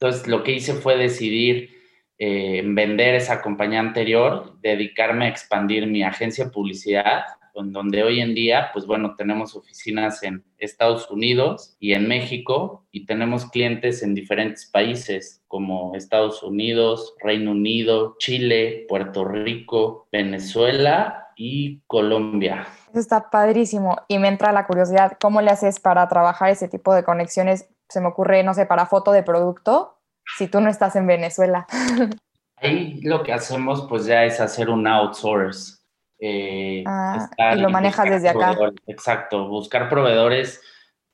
Entonces 0.00 0.28
lo 0.28 0.42
que 0.42 0.52
hice 0.52 0.74
fue 0.74 0.96
decidir 0.96 1.70
eh, 2.18 2.62
vender 2.64 3.14
esa 3.14 3.40
compañía 3.42 3.80
anterior, 3.80 4.58
dedicarme 4.60 5.26
a 5.26 5.28
expandir 5.28 5.86
mi 5.86 6.02
agencia 6.02 6.46
de 6.46 6.50
publicidad 6.50 7.24
donde 7.64 8.02
hoy 8.02 8.20
en 8.20 8.34
día, 8.34 8.70
pues 8.72 8.86
bueno, 8.86 9.14
tenemos 9.16 9.54
oficinas 9.56 10.22
en 10.22 10.44
Estados 10.58 11.10
Unidos 11.10 11.76
y 11.80 11.92
en 11.92 12.08
México 12.08 12.86
y 12.90 13.06
tenemos 13.06 13.46
clientes 13.50 14.02
en 14.02 14.14
diferentes 14.14 14.66
países 14.66 15.42
como 15.48 15.94
Estados 15.94 16.42
Unidos, 16.42 17.14
Reino 17.20 17.52
Unido, 17.52 18.16
Chile, 18.18 18.86
Puerto 18.88 19.24
Rico, 19.24 20.08
Venezuela 20.12 21.28
y 21.36 21.80
Colombia. 21.86 22.66
Eso 22.90 23.00
está 23.00 23.30
padrísimo 23.30 23.96
y 24.08 24.18
me 24.18 24.28
entra 24.28 24.52
la 24.52 24.66
curiosidad, 24.66 25.18
¿cómo 25.20 25.40
le 25.40 25.50
haces 25.50 25.80
para 25.80 26.08
trabajar 26.08 26.50
ese 26.50 26.68
tipo 26.68 26.94
de 26.94 27.04
conexiones? 27.04 27.68
Se 27.88 28.00
me 28.00 28.08
ocurre, 28.08 28.42
no 28.42 28.54
sé, 28.54 28.66
para 28.66 28.86
foto 28.86 29.12
de 29.12 29.22
producto, 29.22 29.98
si 30.36 30.46
tú 30.46 30.60
no 30.60 30.68
estás 30.68 30.96
en 30.96 31.06
Venezuela. 31.06 31.66
Ahí 32.56 33.00
lo 33.02 33.22
que 33.22 33.32
hacemos 33.32 33.86
pues 33.88 34.06
ya 34.06 34.24
es 34.24 34.40
hacer 34.40 34.68
un 34.68 34.86
outsource 34.86 35.77
eh, 36.20 36.82
ah, 36.86 37.28
y 37.56 37.60
lo 37.60 37.70
manejas 37.70 38.10
desde 38.10 38.28
acá. 38.28 38.56
Exacto, 38.86 39.48
buscar 39.48 39.88
proveedores. 39.88 40.62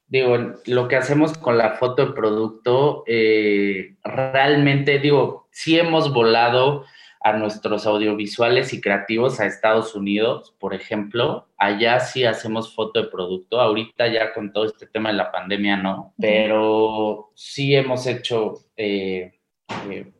Digo, 0.06 0.36
lo 0.66 0.88
que 0.88 0.96
hacemos 0.96 1.36
con 1.38 1.58
la 1.58 1.72
foto 1.72 2.06
de 2.06 2.12
producto, 2.12 3.04
eh, 3.06 3.96
realmente, 4.04 4.98
digo, 4.98 5.48
sí 5.50 5.78
hemos 5.78 6.12
volado 6.12 6.84
a 7.20 7.32
nuestros 7.32 7.86
audiovisuales 7.86 8.74
y 8.74 8.82
creativos 8.82 9.40
a 9.40 9.46
Estados 9.46 9.94
Unidos, 9.94 10.54
por 10.60 10.74
ejemplo. 10.74 11.48
Allá 11.56 11.98
sí 12.00 12.24
hacemos 12.24 12.74
foto 12.74 13.02
de 13.02 13.08
producto. 13.08 13.62
Ahorita 13.62 14.08
ya 14.08 14.34
con 14.34 14.52
todo 14.52 14.66
este 14.66 14.86
tema 14.86 15.08
de 15.08 15.16
la 15.16 15.32
pandemia 15.32 15.78
no, 15.78 16.12
pero 16.18 17.30
sí 17.34 17.74
hemos 17.74 18.06
hecho 18.06 18.58
eh, 18.76 19.40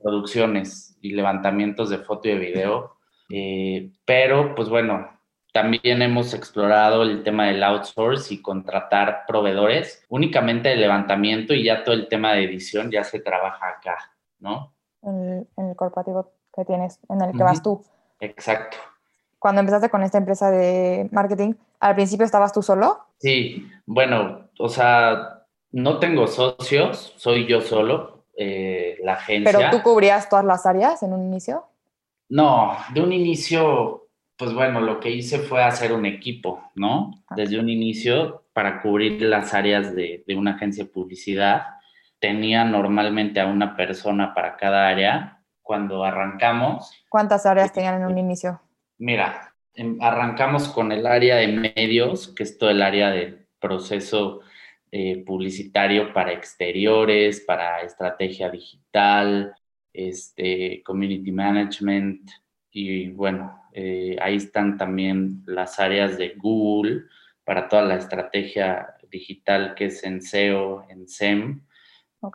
producciones 0.03 0.97
y 1.03 1.12
levantamientos 1.12 1.90
de 1.90 1.99
foto 1.99 2.29
y 2.29 2.33
de 2.33 2.38
video 2.38 2.93
eh, 3.30 3.90
pero, 4.04 4.54
pues 4.54 4.68
bueno, 4.68 5.08
también 5.52 6.02
hemos 6.02 6.34
explorado 6.34 7.02
el 7.04 7.22
tema 7.22 7.46
del 7.46 7.62
outsource 7.62 8.34
y 8.34 8.42
contratar 8.42 9.22
proveedores 9.26 10.04
únicamente 10.08 10.68
de 10.68 10.76
levantamiento 10.76 11.54
y 11.54 11.64
ya 11.64 11.84
todo 11.84 11.94
el 11.94 12.08
tema 12.08 12.32
de 12.32 12.44
edición 12.44 12.90
ya 12.90 13.04
se 13.04 13.20
trabaja 13.20 13.68
acá, 13.68 13.96
¿no? 14.40 14.74
En, 15.02 15.46
el 15.56 15.76
corporativo 15.76 16.32
que 16.52 16.64
tienes, 16.64 16.98
en 17.08 17.22
el 17.22 17.37
que 17.37 17.42
vas 17.44 17.62
tú. 17.62 17.84
Exacto. 18.18 18.78
Cuando 19.38 19.60
empezaste 19.60 19.90
con 19.90 20.02
esta 20.02 20.18
empresa 20.18 20.50
de 20.50 21.08
marketing, 21.12 21.54
¿al 21.78 21.94
principio 21.94 22.24
estabas 22.24 22.52
tú 22.52 22.60
solo? 22.60 22.98
Sí, 23.18 23.68
bueno, 23.87 24.48
o 24.58 24.68
sea, 24.68 25.44
no 25.70 26.00
tengo 26.00 26.26
socios, 26.26 27.14
soy 27.16 27.46
yo 27.46 27.60
solo, 27.60 28.24
eh, 28.37 28.98
la 29.04 29.12
agencia. 29.12 29.52
¿Pero 29.52 29.70
tú 29.70 29.82
cubrías 29.82 30.28
todas 30.28 30.44
las 30.44 30.66
áreas 30.66 31.02
en 31.04 31.12
un 31.12 31.22
inicio? 31.24 31.66
No, 32.35 32.77
de 32.92 33.01
un 33.01 33.12
inicio, 33.12 34.09
pues 34.37 34.53
bueno, 34.53 34.81
lo 34.81 34.99
que 34.99 35.09
hice 35.09 35.38
fue 35.38 35.62
hacer 35.62 35.92
un 35.92 36.05
equipo, 36.05 36.68
¿no? 36.75 37.12
Desde 37.37 37.61
un 37.61 37.68
inicio, 37.68 38.42
para 38.53 38.83
cubrir 38.83 39.23
las 39.23 39.55
áreas 39.55 39.94
de, 39.94 40.25
una 40.37 40.57
agencia 40.57 40.83
de 40.83 40.90
publicidad, 40.90 41.62
tenía 42.18 42.64
normalmente 42.64 43.38
a 43.38 43.47
una 43.47 43.77
persona 43.77 44.35
para 44.35 44.57
cada 44.57 44.88
área. 44.88 45.44
Cuando 45.62 46.03
arrancamos... 46.03 46.90
¿Cuántas 47.09 47.47
áreas 47.47 47.73
tenían 47.73 48.03
en 48.03 48.07
un 48.09 48.18
inicio? 48.18 48.61
Mira, 48.99 49.55
em, 49.73 49.97
arrancamos 50.01 50.66
con 50.66 50.90
el 50.90 51.07
área 51.07 51.37
de 51.37 51.47
medios, 51.47 52.35
que 52.35 52.42
es 52.42 52.59
todo 52.59 52.70
el 52.70 52.83
área 52.83 53.11
del 53.11 53.47
proceso 53.61 54.40
eh, 54.90 55.23
publicitario 55.25 56.12
para 56.12 56.33
exteriores, 56.33 57.44
para 57.47 57.83
estrategia 57.83 58.51
digital, 58.51 59.55
este, 59.94 60.83
community 60.85 61.33
management 61.33 62.30
y 62.70 63.09
bueno, 63.12 63.59
eh, 63.72 64.16
ahí 64.20 64.37
están 64.37 64.76
también 64.76 65.42
las 65.46 65.80
áreas 65.80 66.18
de 66.18 66.35
Google 66.37 67.04
para 67.44 67.68
toda 67.68 67.83
la 67.83 67.96
estrategia 67.96 68.94
digital 69.11 69.74
que 69.74 69.87
es 69.87 70.04
en 70.04 70.20
SEO, 70.20 70.85
en 70.88 71.09
SEM. 71.09 71.62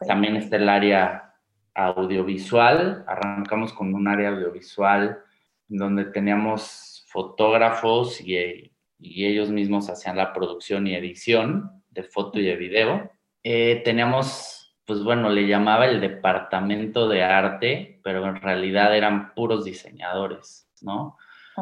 También 0.07 0.35
está 0.37 0.55
el 0.55 0.69
área 0.69 1.33
audiovisual. 1.73 3.03
Arrancamos 3.07 3.73
con 3.73 3.93
un 3.93 4.07
área 4.07 4.29
audiovisual 4.29 5.19
donde 5.67 6.05
teníamos 6.05 7.05
fotógrafos 7.07 8.21
y, 8.21 8.71
ellos 9.01 9.49
mismos 9.49 9.89
hacían 9.89 10.17
la 10.17 10.33
producción 10.33 10.85
y 10.85 10.93
edición 10.93 11.71
de 11.89 12.03
foto 12.03 12.37
y 12.37 12.43
de 12.43 12.57
video. 12.57 13.09
Eh, 13.43 13.81
teníamos, 13.85 14.58
pues 14.89 15.03
bueno, 15.03 15.29
le 15.29 15.45
llamaba 15.45 15.85
el 15.85 16.01
departamento 16.01 17.07
de 17.07 17.21
arte, 17.21 17.99
pero 18.03 18.27
en 18.27 18.37
realidad 18.37 18.97
eran 18.97 19.35
puros 19.35 19.63
diseñadores, 19.63 20.67
¿no? 20.81 21.15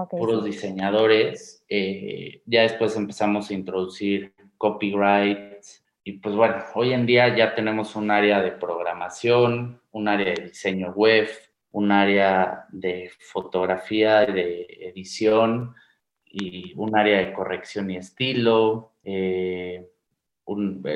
puros 0.10 0.46
diseñadores. 0.46 1.66
Eh, 1.68 2.42
ya 2.46 2.62
después 2.62 2.96
empezamos 2.96 3.50
a 3.50 3.54
introducir 3.54 4.34
copyright. 4.58 5.62
Y 6.06 6.14
pues 6.20 6.36
bueno, 6.36 6.56
hoy 6.74 6.94
en 6.94 7.06
día 7.06 7.36
ya 7.36 7.54
tenemos 7.54 7.98
un 7.98 8.12
área 8.12 8.42
de 8.42 8.52
programación, 8.52 9.82
un 9.92 10.08
área 10.08 10.34
de 10.34 10.46
diseño 10.46 10.94
web, 10.94 11.28
un 11.72 11.92
área 11.92 12.66
de 12.70 13.12
fotografía, 13.20 14.26
de 14.26 14.68
edición 14.80 15.76
y 16.24 16.72
un 16.78 16.96
área 16.96 17.18
de 17.18 17.34
corrección 17.34 17.92
y 17.92 17.98
estilo. 17.98 18.94
Eh, 19.04 19.86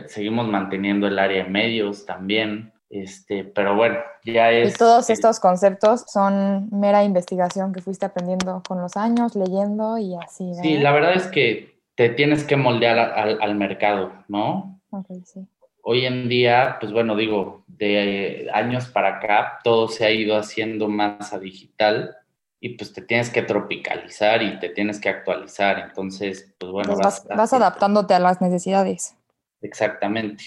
seguimos 0.07 0.47
manteniendo 0.47 1.07
el 1.07 1.19
área 1.19 1.43
de 1.43 1.49
medios 1.49 2.05
también. 2.05 2.73
Este, 2.89 3.45
pero 3.45 3.75
bueno, 3.75 3.99
ya 4.25 4.51
es... 4.51 4.75
Y 4.75 4.77
todos 4.77 5.09
estos 5.09 5.39
conceptos 5.39 6.03
son 6.07 6.67
mera 6.71 7.05
investigación 7.05 7.71
que 7.71 7.81
fuiste 7.81 8.05
aprendiendo 8.05 8.61
con 8.67 8.81
los 8.81 8.97
años, 8.97 9.35
leyendo 9.35 9.97
y 9.97 10.15
así. 10.15 10.53
Sí, 10.61 10.77
la 10.77 10.91
verdad 10.91 11.13
es 11.15 11.27
que 11.27 11.79
te 11.95 12.09
tienes 12.09 12.43
que 12.43 12.57
moldear 12.57 12.99
al, 12.99 13.55
mercado, 13.55 14.11
¿no? 14.27 14.81
sí. 15.23 15.47
Hoy 15.83 16.05
en 16.05 16.29
día, 16.29 16.77
pues 16.79 16.91
bueno, 16.91 17.15
digo, 17.15 17.63
de 17.67 18.49
años 18.53 18.87
para 18.87 19.17
acá, 19.17 19.59
todo 19.63 19.87
se 19.87 20.05
ha 20.05 20.11
ido 20.11 20.37
haciendo 20.37 20.87
más 20.87 21.33
a 21.33 21.39
digital 21.39 22.17
y 22.59 22.75
pues 22.75 22.93
te 22.93 23.01
tienes 23.01 23.31
que 23.31 23.41
tropicalizar 23.41 24.43
y 24.43 24.59
te 24.59 24.69
tienes 24.69 24.99
que 24.99 25.09
actualizar. 25.09 25.79
Entonces, 25.79 26.53
pues 26.59 26.71
bueno, 26.71 26.95
vas, 26.97 27.25
vas 27.25 27.53
adaptándote 27.53 28.13
a 28.13 28.19
las 28.19 28.41
necesidades. 28.41 29.15
Exactamente. 29.61 30.43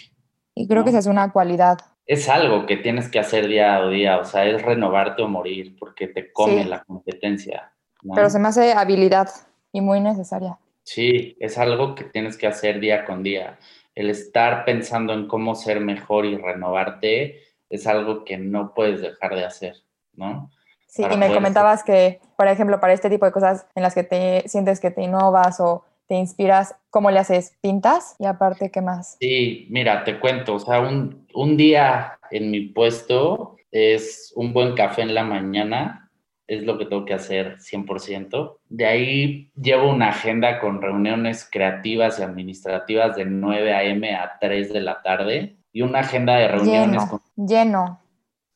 Y 0.55 0.69
creo 0.69 0.85
que 0.85 0.91
esa 0.91 1.01
es 1.01 1.07
una 1.07 1.33
cualidad 1.33 1.79
es 2.07 2.29
algo 2.29 2.67
que 2.67 2.77
tienes 2.77 3.09
que 3.09 3.19
hacer 3.19 3.49
día 3.49 3.77
a 3.77 3.89
día, 3.89 4.19
o 4.19 4.25
sea, 4.25 4.45
es 4.45 4.63
renovarte 4.63 5.23
o 5.23 5.29
morir 5.29 5.77
porque 5.79 6.09
te 6.09 6.33
come 6.33 6.65
la 6.65 6.85
competencia. 6.85 7.73
Pero 8.15 8.29
se 8.29 8.39
me 8.39 8.49
hace 8.49 8.73
habilidad 8.73 9.31
y 9.73 9.81
muy 9.81 10.01
necesaria. 10.01 10.59
Sí, 10.83 11.37
es 11.41 11.57
algo 11.57 11.95
que 11.95 12.05
tienes 12.05 12.37
que 12.37 12.47
hacer 12.47 12.79
día 12.79 13.07
con 13.07 13.23
día. 13.23 13.59
El 13.95 14.11
estar 14.11 14.67
pensando 14.67 15.15
en 15.15 15.27
cómo 15.27 15.55
ser 15.55 15.81
mejor 15.81 16.27
y 16.27 16.37
renovarte 16.37 17.41
es 17.71 17.87
algo 17.87 18.25
que 18.25 18.37
no 18.37 18.75
puedes 18.75 19.01
dejar 19.01 19.35
de 19.35 19.47
hacer, 19.47 19.77
¿no? 20.13 20.51
Sí, 20.87 21.03
y 21.11 21.17
me 21.17 21.33
comentabas 21.33 21.83
que, 21.83 22.21
por 22.37 22.47
ejemplo, 22.47 22.79
para 22.79 22.93
este 22.93 23.09
tipo 23.09 23.25
de 23.25 23.33
cosas 23.33 23.67
en 23.75 23.83
las 23.83 23.95
que 23.95 24.05
te 24.05 24.47
sientes 24.47 24.79
que 24.79 24.91
te 24.91 25.03
innovas 25.03 25.59
o 25.59 25.85
te 26.07 26.15
inspiras, 26.15 26.77
¿cómo 26.91 27.11
le 27.11 27.19
haces? 27.19 27.57
¿Pintas? 27.61 28.17
Y 28.19 28.27
aparte, 28.27 28.71
¿qué 28.71 28.81
más? 28.81 29.17
Sí, 29.21 29.67
mira, 29.71 30.05
te 30.05 30.19
cuento, 30.21 30.55
o 30.55 30.61
sea, 30.61 30.81
un, 30.81 31.27
un 31.35 31.57
día 31.57 32.19
en 32.31 32.51
mi 32.51 32.61
puesto 32.63 33.57
es 33.71 34.33
un 34.37 34.53
buen 34.53 34.75
café 34.75 35.03
en 35.03 35.15
la 35.15 35.25
mañana, 35.25 36.11
es 36.47 36.63
lo 36.63 36.79
que 36.79 36.87
tengo 36.87 37.05
que 37.05 37.15
hacer 37.15 37.57
100%. 37.59 38.59
De 38.69 38.87
ahí 38.87 39.51
llevo 39.57 39.91
una 39.91 40.11
agenda 40.11 40.61
con 40.61 40.83
reuniones 40.83 41.49
creativas 41.51 42.19
y 42.19 42.23
administrativas 42.23 43.17
de 43.17 43.25
9 43.25 43.75
a.m. 43.75 44.15
a 44.15 44.39
3 44.41 44.73
de 44.73 44.81
la 44.81 45.03
tarde 45.03 45.57
y 45.73 45.83
una 45.83 46.01
agenda 46.01 46.37
de 46.37 46.49
reuniones 46.49 47.03
lleno, 47.03 47.23
Lleno. 47.37 48.01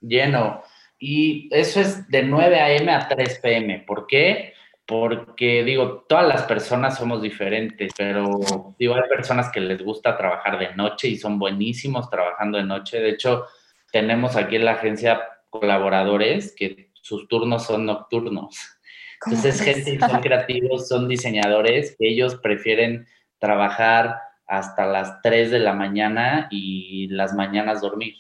Lleno. 0.00 0.62
Y 0.98 1.48
eso 1.52 1.80
es 1.80 2.08
de 2.08 2.22
9 2.22 2.60
a.m. 2.60 2.92
a 2.92 3.08
3 3.08 3.38
p.m. 3.40 3.84
¿Por 3.86 4.06
qué? 4.06 4.52
Porque 4.88 5.64
digo, 5.64 6.06
todas 6.08 6.26
las 6.26 6.44
personas 6.44 6.96
somos 6.96 7.20
diferentes, 7.20 7.92
pero 7.94 8.40
digo, 8.78 8.94
hay 8.94 9.06
personas 9.06 9.50
que 9.52 9.60
les 9.60 9.84
gusta 9.84 10.16
trabajar 10.16 10.58
de 10.58 10.74
noche 10.76 11.08
y 11.08 11.18
son 11.18 11.38
buenísimos 11.38 12.08
trabajando 12.08 12.56
de 12.56 12.64
noche. 12.64 12.98
De 12.98 13.10
hecho, 13.10 13.44
tenemos 13.92 14.34
aquí 14.34 14.56
en 14.56 14.64
la 14.64 14.72
agencia 14.72 15.20
colaboradores 15.50 16.54
que 16.56 16.90
sus 16.94 17.28
turnos 17.28 17.66
son 17.66 17.84
nocturnos. 17.84 18.56
Entonces, 19.26 19.60
gente 19.60 20.00
son 20.00 20.20
creativos, 20.22 20.88
son 20.88 21.06
diseñadores, 21.06 21.94
que 21.98 22.08
ellos 22.08 22.36
prefieren 22.36 23.06
trabajar 23.38 24.22
hasta 24.46 24.86
las 24.86 25.20
3 25.20 25.50
de 25.50 25.58
la 25.58 25.74
mañana 25.74 26.48
y 26.50 27.08
las 27.08 27.34
mañanas 27.34 27.82
dormir. 27.82 28.14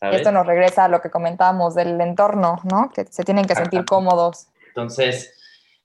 Esto 0.00 0.32
nos 0.32 0.48
regresa 0.48 0.86
a 0.86 0.88
lo 0.88 1.00
que 1.00 1.10
comentábamos 1.10 1.76
del 1.76 2.00
entorno, 2.00 2.58
¿no? 2.68 2.90
Que 2.92 3.04
se 3.04 3.22
tienen 3.22 3.44
que 3.44 3.54
sentir 3.54 3.84
cómodos. 3.84 4.48
Entonces, 4.66 5.38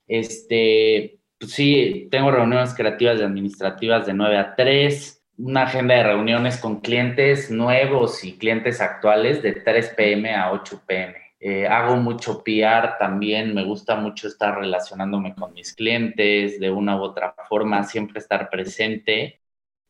este, 0.08 1.20
pues 1.38 1.52
sí, 1.52 2.08
tengo 2.10 2.30
reuniones 2.30 2.74
creativas 2.74 3.20
y 3.20 3.22
administrativas 3.22 4.06
de 4.06 4.14
9 4.14 4.38
a 4.38 4.56
3, 4.56 5.24
una 5.38 5.62
agenda 5.64 5.94
de 5.94 6.02
reuniones 6.02 6.58
con 6.58 6.80
clientes 6.80 7.50
nuevos 7.50 8.24
y 8.24 8.36
clientes 8.38 8.80
actuales 8.80 9.42
de 9.42 9.52
3 9.52 9.94
pm 9.96 10.34
a 10.34 10.50
8 10.52 10.82
pm. 10.86 11.14
Eh, 11.40 11.68
hago 11.68 11.96
mucho 11.96 12.42
PR 12.42 12.98
también, 12.98 13.54
me 13.54 13.64
gusta 13.64 13.94
mucho 13.94 14.26
estar 14.26 14.58
relacionándome 14.58 15.36
con 15.36 15.52
mis 15.54 15.72
clientes 15.72 16.58
de 16.58 16.70
una 16.70 16.96
u 16.96 17.02
otra 17.02 17.34
forma, 17.48 17.84
siempre 17.84 18.18
estar 18.18 18.50
presente. 18.50 19.40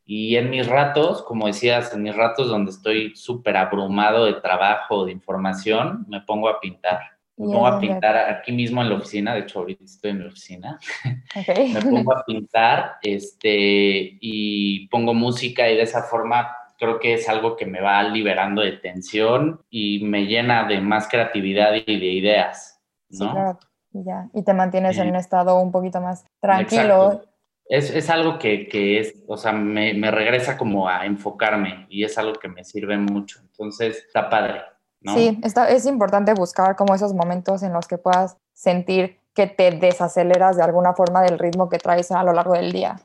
Y 0.05 0.35
en 0.37 0.49
mis 0.51 0.67
ratos, 0.67 1.23
como 1.23 1.47
decías, 1.47 1.93
en 1.93 2.03
mis 2.03 2.15
ratos 2.15 2.49
donde 2.49 2.71
estoy 2.71 3.15
súper 3.15 3.57
abrumado 3.57 4.25
de 4.25 4.33
trabajo, 4.35 5.05
de 5.05 5.11
información, 5.11 6.05
me 6.07 6.21
pongo 6.21 6.49
a 6.49 6.59
pintar 6.59 7.18
me 7.39 7.53
pongo 7.53 7.67
a 7.67 7.79
pintar 7.79 8.17
aquí 8.17 8.51
mismo 8.51 8.81
en 8.81 8.89
la 8.89 8.95
oficina, 8.95 9.33
de 9.33 9.41
hecho 9.41 9.59
ahorita 9.59 9.85
estoy 9.85 10.11
en 10.11 10.19
mi 10.19 10.25
oficina. 10.25 10.77
me 11.73 11.81
pongo 11.81 12.13
a 12.13 12.25
pintar 12.25 12.97
este, 13.01 14.17
y 14.19 14.87
pongo 14.89 15.13
música 15.13 15.69
y 15.69 15.77
de 15.77 15.83
esa 15.83 16.03
forma 16.03 16.53
creo 16.77 16.99
que 16.99 17.13
es 17.13 17.29
algo 17.29 17.55
que 17.55 17.65
me 17.65 17.79
va 17.79 18.03
liberando 18.03 18.61
de 18.61 18.73
tensión 18.73 19.61
y 19.69 20.03
me 20.03 20.25
llena 20.25 20.65
de 20.65 20.81
más 20.81 21.07
creatividad 21.07 21.75
y 21.75 21.99
de 21.99 22.05
ideas. 22.07 22.81
¿no? 23.09 23.17
Sí, 23.17 23.31
claro. 23.31 23.59
Y, 23.93 24.03
ya. 24.03 24.29
y 24.33 24.43
te 24.43 24.53
mantienes 24.53 24.97
en 24.97 25.09
un 25.09 25.15
estado 25.15 25.61
un 25.61 25.71
poquito 25.71 26.01
más 26.01 26.25
tranquilo. 26.41 27.21
Es, 27.65 27.89
es, 27.91 28.09
algo 28.09 28.39
que, 28.39 28.67
que, 28.67 28.99
es, 28.99 29.23
o 29.27 29.37
sea, 29.37 29.51
me, 29.51 29.93
me 29.93 30.11
regresa 30.11 30.57
como 30.57 30.89
a 30.89 31.05
enfocarme 31.05 31.85
y 31.89 32.03
es 32.03 32.17
algo 32.17 32.33
que 32.33 32.47
me 32.47 32.63
sirve 32.63 32.97
mucho. 32.97 33.39
Entonces, 33.41 34.05
está 34.07 34.29
padre. 34.29 34.61
Sí, 35.05 35.39
está, 35.43 35.69
es 35.69 35.85
importante 35.85 36.33
buscar 36.33 36.75
como 36.75 36.93
esos 36.93 37.13
momentos 37.13 37.63
en 37.63 37.73
los 37.73 37.87
que 37.87 37.97
puedas 37.97 38.37
sentir 38.53 39.17
que 39.33 39.47
te 39.47 39.71
desaceleras 39.71 40.57
de 40.57 40.63
alguna 40.63 40.93
forma 40.93 41.21
del 41.21 41.39
ritmo 41.39 41.69
que 41.69 41.77
traes 41.77 42.11
a 42.11 42.23
lo 42.23 42.33
largo 42.33 42.53
del 42.53 42.71
día. 42.71 42.99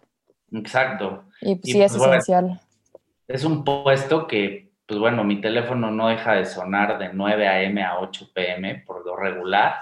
Exacto. 0.53 1.25
Y, 1.41 1.61
sí 1.63 1.81
es 1.81 1.97
pues, 1.97 2.09
esencial. 2.09 2.61
Es 3.29 3.45
un 3.45 3.65
puesto 3.65 4.27
que, 4.27 4.73
pues 4.87 4.99
bueno, 4.99 5.23
mi 5.23 5.41
teléfono 5.41 5.91
no 5.91 6.09
deja 6.09 6.35
de 6.35 6.45
sonar 6.45 6.99
de 6.99 7.13
9 7.13 7.47
a.m. 7.49 7.85
a 7.85 8.01
8 8.01 8.31
p.m. 8.35 8.83
por 8.87 9.07
lo 9.07 9.17
regular. 9.17 9.75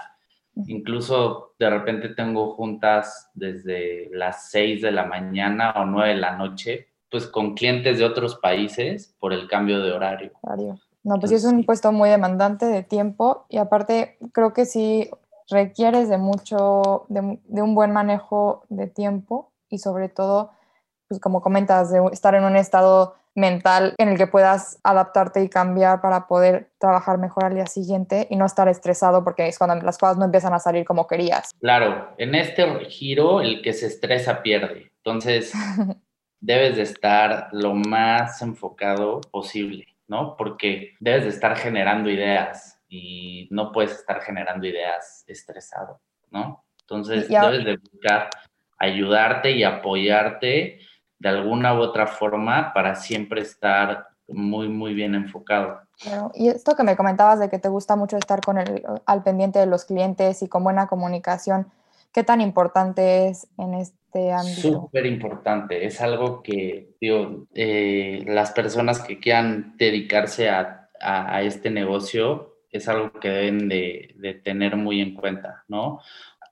Incluso 0.67 1.55
de 1.57 1.69
repente 1.69 2.09
tengo 2.09 2.53
juntas 2.53 3.31
desde 3.33 4.09
las 4.11 4.51
6 4.51 4.83
de 4.83 4.91
la 4.91 5.05
mañana 5.05 5.71
o 5.71 5.85
9 5.85 6.09
de 6.09 6.19
la 6.19 6.37
noche, 6.37 6.89
pues 7.09 7.25
con 7.25 7.55
clientes 7.55 7.97
de 7.97 8.05
otros 8.05 8.35
países 8.35 9.15
por 9.19 9.33
el 9.33 9.47
cambio 9.47 9.81
de 9.81 9.91
horario. 9.91 10.31
horario. 10.41 10.79
No, 11.03 11.19
pues 11.19 11.31
sí 11.31 11.35
es 11.35 11.43
un 11.43 11.65
puesto 11.65 11.91
muy 11.91 12.09
demandante 12.09 12.65
de 12.65 12.81
tiempo 12.81 13.45
y 13.49 13.57
aparte 13.57 14.17
creo 14.31 14.53
que 14.53 14.65
sí 14.65 15.09
requieres 15.49 16.09
de 16.09 16.17
mucho, 16.17 17.05
de, 17.09 17.39
un 17.61 17.75
buen 17.75 17.91
manejo 17.91 18.63
de 18.69 18.87
tiempo 18.87 19.51
y 19.69 19.79
sobre 19.79 20.07
todo, 20.07 20.51
pues 21.07 21.19
como 21.19 21.41
comentas, 21.41 21.91
de 21.91 22.01
estar 22.11 22.35
en 22.35 22.45
un 22.45 22.55
estado 22.55 23.15
mental 23.35 23.95
en 23.97 24.09
el 24.09 24.17
que 24.17 24.27
puedas 24.27 24.79
adaptarte 24.83 25.43
y 25.43 25.49
cambiar 25.49 26.01
para 26.01 26.27
poder 26.27 26.71
trabajar 26.77 27.17
mejor 27.17 27.45
al 27.45 27.55
día 27.55 27.65
siguiente 27.65 28.27
y 28.29 28.35
no 28.35 28.45
estar 28.45 28.67
estresado 28.67 29.23
porque 29.23 29.47
es 29.47 29.57
cuando 29.57 29.75
las 29.83 29.97
cosas 29.97 30.17
no 30.17 30.25
empiezan 30.25 30.53
a 30.53 30.59
salir 30.59 30.85
como 30.85 31.07
querías. 31.07 31.51
Claro, 31.59 32.09
en 32.17 32.35
este 32.35 32.65
giro 32.85 33.41
el 33.41 33.61
que 33.61 33.73
se 33.73 33.87
estresa 33.87 34.43
pierde. 34.43 34.91
Entonces, 34.97 35.51
debes 36.39 36.75
de 36.75 36.83
estar 36.83 37.49
lo 37.51 37.73
más 37.73 38.41
enfocado 38.41 39.21
posible. 39.31 39.92
¿No? 40.07 40.35
Porque 40.37 40.93
debes 40.99 41.23
de 41.23 41.29
estar 41.29 41.55
generando 41.55 42.09
ideas 42.09 42.79
y 42.87 43.47
no 43.51 43.71
puedes 43.71 43.91
estar 43.91 44.21
generando 44.21 44.67
ideas 44.67 45.23
estresado, 45.27 45.99
¿no? 46.29 46.63
Entonces 46.81 47.29
debes 47.29 47.65
de 47.65 47.77
buscar 47.77 48.29
ayudarte 48.77 49.51
y 49.51 49.63
apoyarte 49.63 50.79
de 51.19 51.29
alguna 51.29 51.73
u 51.73 51.81
otra 51.81 52.05
forma 52.05 52.73
para 52.73 52.95
siempre 52.95 53.41
estar 53.41 54.07
muy, 54.27 54.67
muy 54.67 54.93
bien 54.93 55.15
enfocado. 55.15 55.81
y 56.33 56.49
esto 56.49 56.75
que 56.75 56.83
me 56.83 56.95
comentabas 56.95 57.39
de 57.39 57.49
que 57.49 57.59
te 57.59 57.69
gusta 57.69 57.95
mucho 57.95 58.17
estar 58.17 58.41
con 58.41 58.57
el, 58.57 58.83
al 59.05 59.23
pendiente 59.23 59.59
de 59.59 59.65
los 59.65 59.85
clientes 59.85 60.41
y 60.41 60.47
con 60.47 60.63
buena 60.63 60.87
comunicación, 60.87 61.71
¿qué 62.11 62.23
tan 62.23 62.41
importante 62.41 63.27
es 63.27 63.47
en, 63.57 63.73
este 64.13 64.31
ámbito? 64.31 64.61
Súper 64.61 65.05
importante. 65.05 65.85
Es 65.85 65.99
algo 66.01 66.43
que, 66.43 66.95
digo, 67.01 67.47
eh, 67.53 68.23
las 68.27 68.51
personas 68.51 69.01
que 69.01 69.19
quieran 69.19 69.75
dedicarse 69.77 70.49
a, 70.49 70.89
a, 71.01 71.41
este 71.41 71.69
negocio 71.69 72.59
es 72.71 72.87
algo 72.87 73.11
que 73.13 73.29
deben 73.29 73.69
de, 73.69 74.13
de, 74.17 74.35
tener 74.35 74.75
muy 74.75 75.01
en 75.01 75.15
cuenta, 75.15 75.63
¿no? 75.67 75.99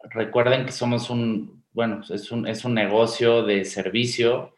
Recuerden 0.09 0.65
que 0.65 0.71
somos 0.71 1.09
un, 1.09 1.63
bueno, 1.71 2.01
es 2.09 2.31
un, 2.31 2.47
es 2.47 2.65
un 2.65 2.73
negocio 2.73 3.43
de 3.43 3.65
servicio 3.65 4.57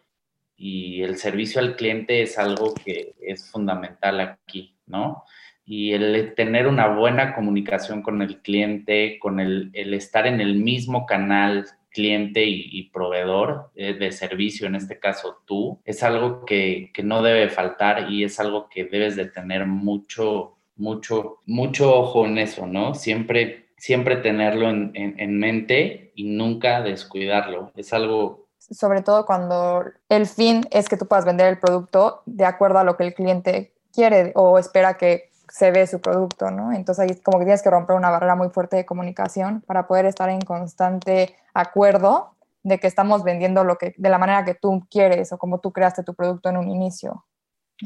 y 0.56 1.02
el 1.02 1.18
servicio 1.18 1.60
al 1.62 1.76
cliente 1.76 2.22
es 2.22 2.38
algo 2.38 2.74
que 2.74 3.16
es 3.22 3.50
fundamental 3.52 4.20
aquí, 4.20 4.76
¿no? 4.88 5.26
Y 5.66 5.94
el 5.94 6.34
tener 6.36 6.68
una 6.68 6.88
buena 6.88 7.36
comunicación 7.36 8.02
con 8.02 8.22
el 8.22 8.42
cliente, 8.42 9.18
con 9.20 9.40
el, 9.40 9.70
el 9.74 9.94
estar 9.94 10.28
en 10.28 10.42
el 10.42 10.56
mismo 10.56 11.06
canal 11.06 11.66
cliente 11.94 12.44
y, 12.46 12.90
proveedor 12.90 13.72
eh, 13.76 13.94
de 13.94 14.12
servicio, 14.12 14.68
en 14.68 14.76
este 14.76 15.00
caso 15.00 15.42
tú, 15.46 15.80
es 15.86 16.04
algo 16.04 16.44
que, 16.46 16.92
que, 16.94 17.04
no 17.04 17.22
debe 17.22 17.50
faltar 17.50 18.12
y 18.12 18.24
es 18.24 18.40
algo 18.40 18.68
que 18.70 18.86
debes 18.86 19.16
de 19.16 19.26
tener 19.26 19.66
mucho, 19.66 20.58
mucho, 20.76 21.40
mucho 21.46 21.96
ojo 21.96 22.26
en 22.26 22.38
eso, 22.40 22.68
¿no? 22.68 22.96
Siempre, 22.96 23.70
siempre 23.78 24.18
tenerlo 24.18 24.70
en, 24.70 24.92
en, 24.96 25.20
en 25.20 25.40
mente 25.40 26.12
y 26.16 26.26
nunca 26.26 26.82
descuidarlo. 26.82 27.72
Es 27.76 27.94
algo 27.94 28.44
sobre 28.58 29.02
todo 29.02 29.26
cuando 29.26 29.84
el 30.10 30.26
fin 30.26 30.66
es 30.72 30.88
que 30.88 30.96
tú 30.96 31.06
puedas 31.06 31.26
vender 31.26 31.48
el 31.48 31.60
producto 31.60 32.22
de 32.26 32.46
acuerdo 32.46 32.80
a 32.80 32.84
lo 32.84 32.96
que 32.96 33.04
el 33.04 33.14
cliente 33.14 33.74
quiere 33.94 34.32
o 34.36 34.58
espera 34.58 34.96
que 34.96 35.33
se 35.50 35.72
ve 35.72 35.86
su 35.88 36.02
producto, 36.02 36.52
¿no? 36.52 36.72
Entonces 36.72 37.10
ahí 37.10 37.22
como 37.22 37.40
que 37.40 37.46
tienes 37.46 37.62
que 37.62 37.70
romper 37.70 37.96
una 37.96 38.10
barrera 38.10 38.36
muy 38.36 38.50
fuerte 38.50 38.76
de 38.76 38.86
comunicación 38.86 39.62
para 39.62 39.88
poder 39.88 40.06
estar 40.06 40.30
en 40.30 40.42
constante 40.42 41.36
acuerdo 41.54 42.36
de 42.64 42.80
que 42.80 42.88
estamos 42.88 43.24
vendiendo 43.24 43.64
lo 43.64 43.78
que 43.78 43.94
de 43.98 44.10
la 44.10 44.18
manera 44.18 44.46
que 44.46 44.56
tú 44.56 44.88
quieres 44.90 45.34
o 45.34 45.38
como 45.38 45.60
tú 45.60 45.72
creaste 45.72 46.04
tu 46.04 46.14
producto 46.14 46.50
en 46.50 46.58
un 46.58 46.70
inicio. 46.70 47.26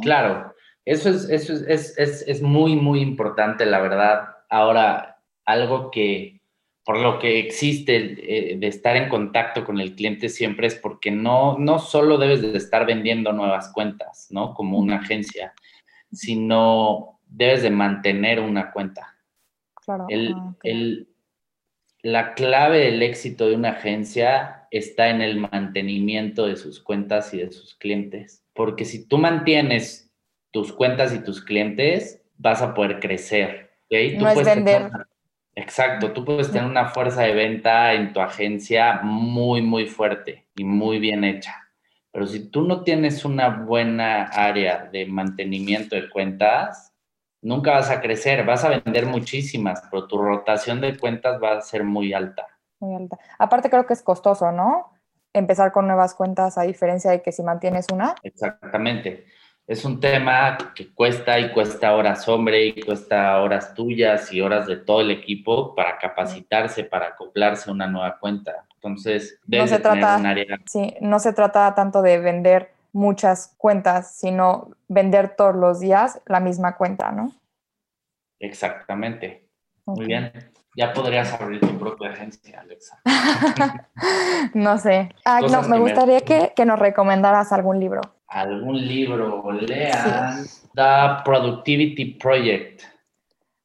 Claro, 0.02 0.54
eso 0.86 1.10
es, 1.10 1.30
eso 1.30 1.54
es, 1.68 1.98
es, 1.98 2.24
es 2.28 2.42
muy, 2.42 2.76
muy 2.76 3.02
importante, 3.02 3.66
la 3.66 3.80
verdad. 3.80 4.28
Ahora, 4.50 5.20
algo 5.46 5.92
que, 5.92 6.42
por 6.86 7.00
lo 7.00 7.20
que 7.20 7.40
existe 7.40 7.96
eh, 7.96 8.58
de 8.58 8.68
estar 8.68 8.96
en 8.96 9.10
contacto 9.10 9.66
con 9.66 9.80
el 9.80 9.96
cliente 9.96 10.30
siempre 10.30 10.68
es 10.68 10.76
porque 10.76 11.10
no, 11.10 11.58
no 11.58 11.80
solo 11.80 12.18
debes 12.18 12.42
de 12.42 12.58
estar 12.58 12.86
vendiendo 12.86 13.34
nuevas 13.34 13.72
cuentas, 13.74 14.28
¿no? 14.30 14.54
Como 14.54 14.78
una 14.78 14.98
agencia, 14.98 15.54
sino 16.12 17.17
debes 17.30 17.62
de 17.62 17.70
mantener 17.70 18.40
una 18.40 18.72
cuenta. 18.72 19.18
Claro. 19.86 20.06
El, 20.10 20.34
ah, 20.36 20.56
el, 20.64 21.10
la 22.02 22.34
clave 22.34 22.80
del 22.80 23.02
éxito 23.04 23.48
de 23.48 23.56
una 23.56 23.72
agencia 23.72 24.68
está 24.72 25.10
en 25.10 25.22
el 25.22 25.40
mantenimiento 25.40 26.48
de 26.48 26.56
sus 26.56 26.82
cuentas 26.82 27.34
y 27.34 27.40
de 27.40 27.52
sus 27.52 27.76
clientes. 27.76 28.44
Porque 28.54 28.86
si 28.86 29.08
tú 29.08 29.18
mantienes 29.18 30.12
tus 30.52 30.74
cuentas 30.74 31.14
y 31.14 31.20
tus 31.20 31.44
clientes, 31.44 32.22
vas 32.38 32.62
a 32.62 32.74
poder 32.74 33.00
crecer. 33.00 33.72
¿okay? 33.86 34.18
No 34.18 34.30
es 34.30 34.46
vender. 34.46 34.92
Exacto, 35.56 36.12
tú 36.12 36.24
puedes 36.24 36.52
tener 36.52 36.70
una 36.70 36.90
fuerza 36.90 37.24
de 37.24 37.34
venta 37.34 37.94
en 37.94 38.14
tu 38.14 38.20
agencia 38.20 39.02
muy, 39.02 39.64
muy 39.64 39.88
fuerte 39.88 40.48
y 40.56 40.64
muy 40.64 41.00
bien 41.00 41.24
hecha. 41.24 41.68
Pero 42.12 42.28
si 42.28 42.50
tú 42.50 42.62
no 42.62 42.84
tienes 42.84 43.26
una 43.26 43.50
buena 43.50 44.26
área 44.26 44.88
de 44.92 45.08
mantenimiento 45.08 45.96
de 45.96 46.10
cuentas, 46.10 46.87
nunca 47.48 47.72
vas 47.72 47.90
a 47.90 48.02
crecer, 48.02 48.46
vas 48.46 48.64
a 48.64 48.70
vender 48.70 49.06
muchísimas, 49.06 49.82
pero 49.90 50.08
tu 50.08 50.18
rotación 50.18 50.82
de 50.82 50.98
cuentas 50.98 51.42
va 51.42 51.58
a 51.58 51.62
ser 51.62 51.84
muy 51.84 52.14
alta. 52.14 52.48
Muy 52.80 52.96
alta. 52.96 53.18
Aparte 53.40 53.70
creo 53.70 53.86
que 53.86 53.94
es 53.94 54.04
costoso, 54.04 54.52
¿no? 54.52 54.94
Empezar 55.34 55.72
con 55.72 55.88
nuevas 55.88 56.14
cuentas 56.14 56.58
a 56.58 56.64
diferencia 56.64 57.12
de 57.12 57.22
que 57.22 57.32
si 57.32 57.44
mantienes 57.44 57.88
una. 57.92 58.16
Exactamente 58.22 59.26
es 59.68 59.84
un 59.84 60.00
tema 60.00 60.58
que 60.74 60.94
cuesta 60.94 61.38
y 61.38 61.52
cuesta 61.52 61.94
horas 61.94 62.28
hombre 62.30 62.68
y 62.68 62.82
cuesta 62.82 63.42
horas 63.42 63.74
tuyas 63.74 64.32
y 64.32 64.40
horas 64.40 64.66
de 64.66 64.78
todo 64.78 65.02
el 65.02 65.12
equipo 65.12 65.76
para 65.76 65.98
capacitarse, 65.98 66.86
para 66.86 67.08
acoplarse 67.08 67.70
a 67.70 67.74
una 67.74 67.86
nueva 67.86 68.18
cuenta. 68.18 68.66
Entonces, 68.76 69.42
no 69.46 69.68
se 69.68 69.80
trata, 69.80 70.22
Sí, 70.66 70.96
no 71.02 71.20
se 71.20 71.34
trata 71.34 71.76
tanto 71.76 72.02
de 72.02 72.18
vender 72.20 72.72
muchas 72.98 73.56
cuentas, 73.58 74.16
sino 74.16 74.72
vender 74.88 75.36
todos 75.36 75.56
los 75.56 75.80
días 75.80 76.22
la 76.26 76.40
misma 76.40 76.76
cuenta, 76.76 77.12
¿no? 77.12 77.32
Exactamente. 78.40 79.48
Muy 79.86 80.06
bien. 80.06 80.32
Ya 80.76 80.94
podrías 80.94 81.34
abrir 81.34 81.62
tu 81.62 81.80
propia 81.80 82.12
agencia, 82.12 82.60
Alexa. 82.60 83.02
no 84.54 84.78
sé. 84.78 85.10
Ah, 85.26 85.42
no, 85.42 85.64
me 85.64 85.80
gustaría 85.80 86.22
que, 86.22 86.54
que 86.56 86.66
nos 86.66 86.78
recomendaras 86.78 87.52
algún 87.52 87.80
libro 87.80 88.02
algún 88.28 88.86
libro, 88.86 89.52
lean 89.52 90.46
The 90.76 91.24
Productivity 91.24 92.06
Project. 92.20 92.84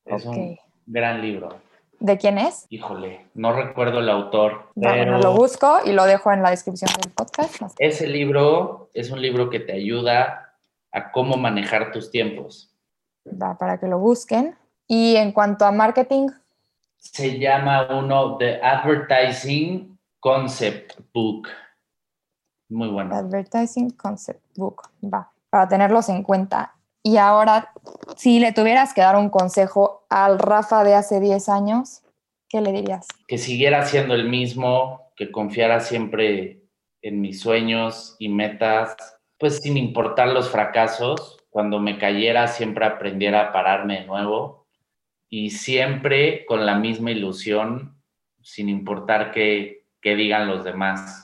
Es 0.05 0.25
un 0.25 0.57
gran 0.87 1.21
libro. 1.21 1.61
¿De 2.03 2.19
quién 2.19 2.37
es? 2.37 2.67
Híjole, 2.69 3.29
no 3.35 3.53
recuerdo 3.53 4.01
el 4.01 4.09
autor. 4.09 4.71
Bueno, 4.75 5.19
lo 5.19 5.35
busco 5.35 5.79
y 5.85 5.93
lo 5.93 6.05
dejo 6.05 6.33
en 6.33 6.43
la 6.43 6.51
descripción 6.51 6.91
del 7.01 7.13
podcast. 7.13 7.77
Ese 7.79 8.09
libro 8.09 8.91
es 8.93 9.13
un 9.13 9.23
libro 9.23 9.51
que 9.51 9.61
te 9.61 9.73
ayuda 9.73 10.53
a 10.91 11.13
cómo 11.13 11.37
manejar 11.37 11.93
tus 11.93 12.11
tiempos. 12.11 12.75
Va, 13.25 13.57
para 13.57 13.79
que 13.79 13.87
lo 13.87 14.01
busquen. 14.01 14.57
Y 14.89 15.15
en 15.15 15.31
cuanto 15.31 15.65
a 15.65 15.71
marketing. 15.71 16.27
Se 16.97 17.39
llama 17.39 17.87
uno 17.97 18.37
The 18.37 18.61
Advertising 18.61 19.97
Concept 20.19 20.99
Book. 21.15 21.47
Muy 22.69 22.89
bueno. 22.89 23.15
Advertising 23.15 23.91
Concept 23.91 24.43
Book, 24.57 24.91
va, 25.05 25.31
para 25.49 25.69
tenerlos 25.69 26.09
en 26.09 26.25
cuenta. 26.25 26.75
Y 27.03 27.17
ahora, 27.17 27.73
si 28.17 28.39
le 28.39 28.53
tuvieras 28.53 28.95
que 28.95 29.01
dar 29.01 29.17
un 29.17 29.29
consejo 29.29 30.07
al 30.09 30.39
Rafa 30.39 30.85
de 30.85 30.95
hace 30.95 31.21
10 31.21 31.49
años, 31.49 32.03
¿qué 32.49 32.61
le 32.61 32.73
dirías? 32.73 33.07
Que 33.27 33.39
siguiera 33.39 33.85
siendo 33.87 34.15
el 34.15 34.29
mismo, 34.29 35.11
que 35.17 35.33
confiara 35.33 35.81
siempre 35.81 36.63
en 37.03 37.21
mis 37.21 37.41
sueños 37.41 38.17
y 38.19 38.29
metas, 38.29 38.97
pues 39.39 39.59
sin 39.59 39.77
importar 39.77 40.29
los 40.29 40.51
fracasos, 40.51 41.39
cuando 41.51 41.81
me 41.81 41.99
cayera 41.99 42.47
siempre 42.47 42.87
aprendiera 42.87 43.49
a 43.49 43.53
pararme 43.53 44.01
de 44.01 44.07
nuevo 44.07 44.67
y 45.29 45.51
siempre 45.51 46.47
con 46.47 46.65
la 46.65 46.77
misma 46.77 47.11
ilusión, 47.11 48.01
sin 48.43 48.69
importar 48.69 49.33
qué, 49.33 49.87
qué 50.01 50.15
digan 50.15 50.47
los 50.47 50.65
demás 50.65 51.23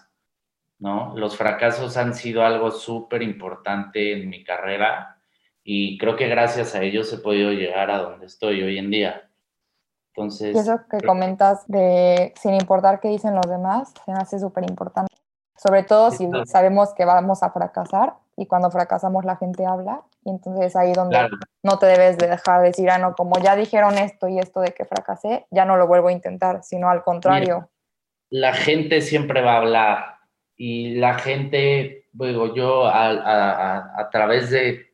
¿no? 0.78 1.12
Los 1.16 1.36
fracasos 1.36 1.96
han 1.96 2.14
sido 2.14 2.44
algo 2.44 2.70
súper 2.70 3.22
importante 3.22 4.12
en 4.12 4.28
mi 4.28 4.44
carrera 4.44 5.17
y 5.70 5.98
creo 5.98 6.16
que 6.16 6.28
gracias 6.28 6.74
a 6.74 6.82
ellos 6.82 7.12
he 7.12 7.18
podido 7.18 7.52
llegar 7.52 7.90
a 7.90 7.98
donde 7.98 8.24
estoy 8.24 8.62
hoy 8.62 8.78
en 8.78 8.90
día. 8.90 9.28
Entonces... 10.14 10.56
Y 10.56 10.58
eso 10.58 10.80
que 10.90 11.06
comentas 11.06 11.68
de 11.68 12.32
sin 12.40 12.54
importar 12.54 13.00
qué 13.00 13.08
dicen 13.08 13.34
los 13.34 13.46
demás, 13.46 13.92
se 14.02 14.10
me 14.10 14.16
hace 14.16 14.38
súper 14.38 14.64
importante. 14.64 15.14
Sobre 15.58 15.82
todo 15.82 16.10
si 16.10 16.26
sabemos 16.46 16.94
que 16.94 17.04
vamos 17.04 17.42
a 17.42 17.50
fracasar 17.50 18.14
y 18.34 18.46
cuando 18.46 18.70
fracasamos 18.70 19.26
la 19.26 19.36
gente 19.36 19.66
habla 19.66 20.00
y 20.24 20.30
entonces 20.30 20.74
ahí 20.74 20.94
donde 20.94 21.28
no 21.62 21.78
te 21.78 21.84
debes 21.84 22.16
de 22.16 22.28
dejar 22.28 22.62
de 22.62 22.68
decir, 22.68 22.88
ah, 22.88 22.96
no, 22.96 23.14
como 23.14 23.38
ya 23.38 23.54
dijeron 23.54 23.98
esto 23.98 24.26
y 24.26 24.38
esto 24.38 24.60
de 24.60 24.72
que 24.72 24.86
fracasé, 24.86 25.44
ya 25.50 25.66
no 25.66 25.76
lo 25.76 25.86
vuelvo 25.86 26.08
a 26.08 26.12
intentar, 26.12 26.64
sino 26.64 26.88
al 26.88 27.04
contrario. 27.04 27.68
la 28.30 28.54
gente 28.54 29.02
siempre 29.02 29.42
va 29.42 29.52
a 29.52 29.58
hablar, 29.58 30.18
y 30.58 30.96
la 30.96 31.14
gente, 31.14 32.08
bueno, 32.12 32.52
yo 32.54 32.84
a, 32.86 34.08
través 34.10 34.50
de 34.50 34.87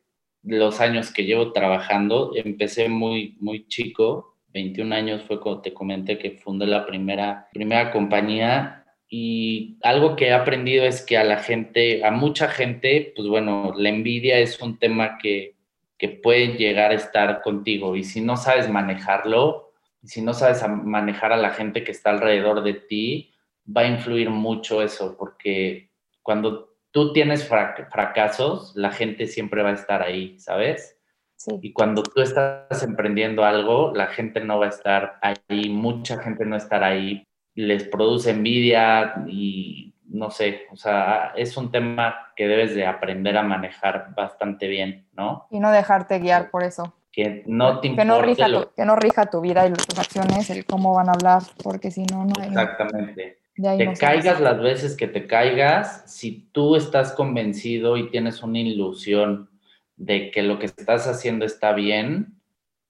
los 0.45 0.79
años 0.81 1.11
que 1.11 1.25
llevo 1.25 1.51
trabajando, 1.51 2.31
empecé 2.35 2.89
muy, 2.89 3.35
muy 3.39 3.67
chico, 3.67 4.35
21 4.53 4.95
años 4.95 5.23
fue 5.23 5.41
cuando 5.41 5.61
te 5.61 5.73
comenté 5.73 6.17
que 6.17 6.31
fundé 6.31 6.65
la 6.65 6.85
primera, 6.85 7.49
primera 7.53 7.91
compañía. 7.91 8.85
Y 9.09 9.77
algo 9.83 10.15
que 10.15 10.27
he 10.27 10.33
aprendido 10.33 10.85
es 10.85 11.01
que 11.01 11.17
a 11.17 11.23
la 11.23 11.39
gente, 11.39 12.05
a 12.05 12.11
mucha 12.11 12.47
gente, 12.47 13.11
pues 13.15 13.27
bueno, 13.27 13.73
la 13.75 13.89
envidia 13.89 14.39
es 14.39 14.61
un 14.61 14.79
tema 14.79 15.17
que, 15.17 15.55
que 15.97 16.07
puede 16.07 16.55
llegar 16.55 16.91
a 16.91 16.95
estar 16.95 17.41
contigo. 17.41 17.97
Y 17.97 18.03
si 18.03 18.21
no 18.21 18.37
sabes 18.37 18.69
manejarlo, 18.69 19.73
si 20.05 20.21
no 20.21 20.33
sabes 20.33 20.63
manejar 20.67 21.33
a 21.33 21.37
la 21.37 21.49
gente 21.49 21.83
que 21.83 21.91
está 21.91 22.11
alrededor 22.11 22.63
de 22.63 22.75
ti, 22.75 23.33
va 23.65 23.81
a 23.81 23.87
influir 23.87 24.29
mucho 24.29 24.81
eso, 24.81 25.15
porque 25.17 25.89
cuando 26.21 26.74
tú 26.95 27.11
tienes 27.11 27.45
fracasos, 27.45 28.71
la 28.73 28.89
gente 28.89 29.27
siempre 29.27 29.61
va 29.61 29.71
a 29.71 29.73
estar 29.73 30.01
ahí, 30.01 30.39
¿sabes? 30.39 30.97
Sí. 31.35 31.59
Y 31.61 31.73
cuando 31.73 32.01
tú 32.01 32.21
estás 32.21 32.83
emprendiendo 32.83 33.43
algo, 33.43 33.91
la 33.93 34.07
gente 34.07 34.39
no 34.39 34.59
va 34.59 34.67
a 34.67 34.69
estar 34.69 35.19
ahí, 35.21 35.67
mucha 35.67 36.17
gente 36.23 36.45
no 36.45 36.55
estará 36.55 36.87
ahí, 36.87 37.27
les 37.53 37.83
produce 37.83 38.31
envidia 38.31 39.13
y 39.27 39.93
no 40.05 40.31
sé, 40.31 40.67
o 40.71 40.77
sea, 40.77 41.33
es 41.35 41.57
un 41.57 41.69
tema 41.69 42.31
que 42.33 42.47
debes 42.47 42.73
de 42.73 42.85
aprender 42.85 43.37
a 43.37 43.43
manejar 43.43 44.13
bastante 44.15 44.69
bien, 44.69 45.05
¿no? 45.11 45.47
Y 45.51 45.59
no 45.59 45.73
dejarte 45.73 46.19
guiar 46.19 46.49
por 46.49 46.63
eso. 46.63 46.95
Que 47.11 47.43
no 47.45 47.81
te 47.81 47.93
que 47.93 48.05
no, 48.05 48.21
rija 48.21 48.47
tu, 48.47 48.71
que 48.73 48.85
no 48.85 48.95
rija 48.95 49.25
tu 49.25 49.41
vida 49.41 49.67
y 49.67 49.73
tus 49.73 49.99
acciones, 49.99 50.49
el 50.49 50.65
cómo 50.65 50.93
van 50.93 51.09
a 51.09 51.11
hablar, 51.11 51.41
porque 51.61 51.91
si 51.91 52.05
no, 52.05 52.23
no 52.23 52.33
hay... 52.39 52.47
Exactamente 52.47 53.44
te 53.55 53.93
caigas 53.93 54.41
las 54.41 54.59
veces 54.61 54.97
que 54.97 55.07
te 55.07 55.27
caigas, 55.27 56.03
si 56.07 56.49
tú 56.51 56.75
estás 56.75 57.13
convencido 57.13 57.97
y 57.97 58.09
tienes 58.09 58.43
una 58.43 58.59
ilusión 58.59 59.49
de 59.95 60.31
que 60.31 60.43
lo 60.43 60.59
que 60.59 60.65
estás 60.65 61.07
haciendo 61.07 61.45
está 61.45 61.73
bien, 61.73 62.41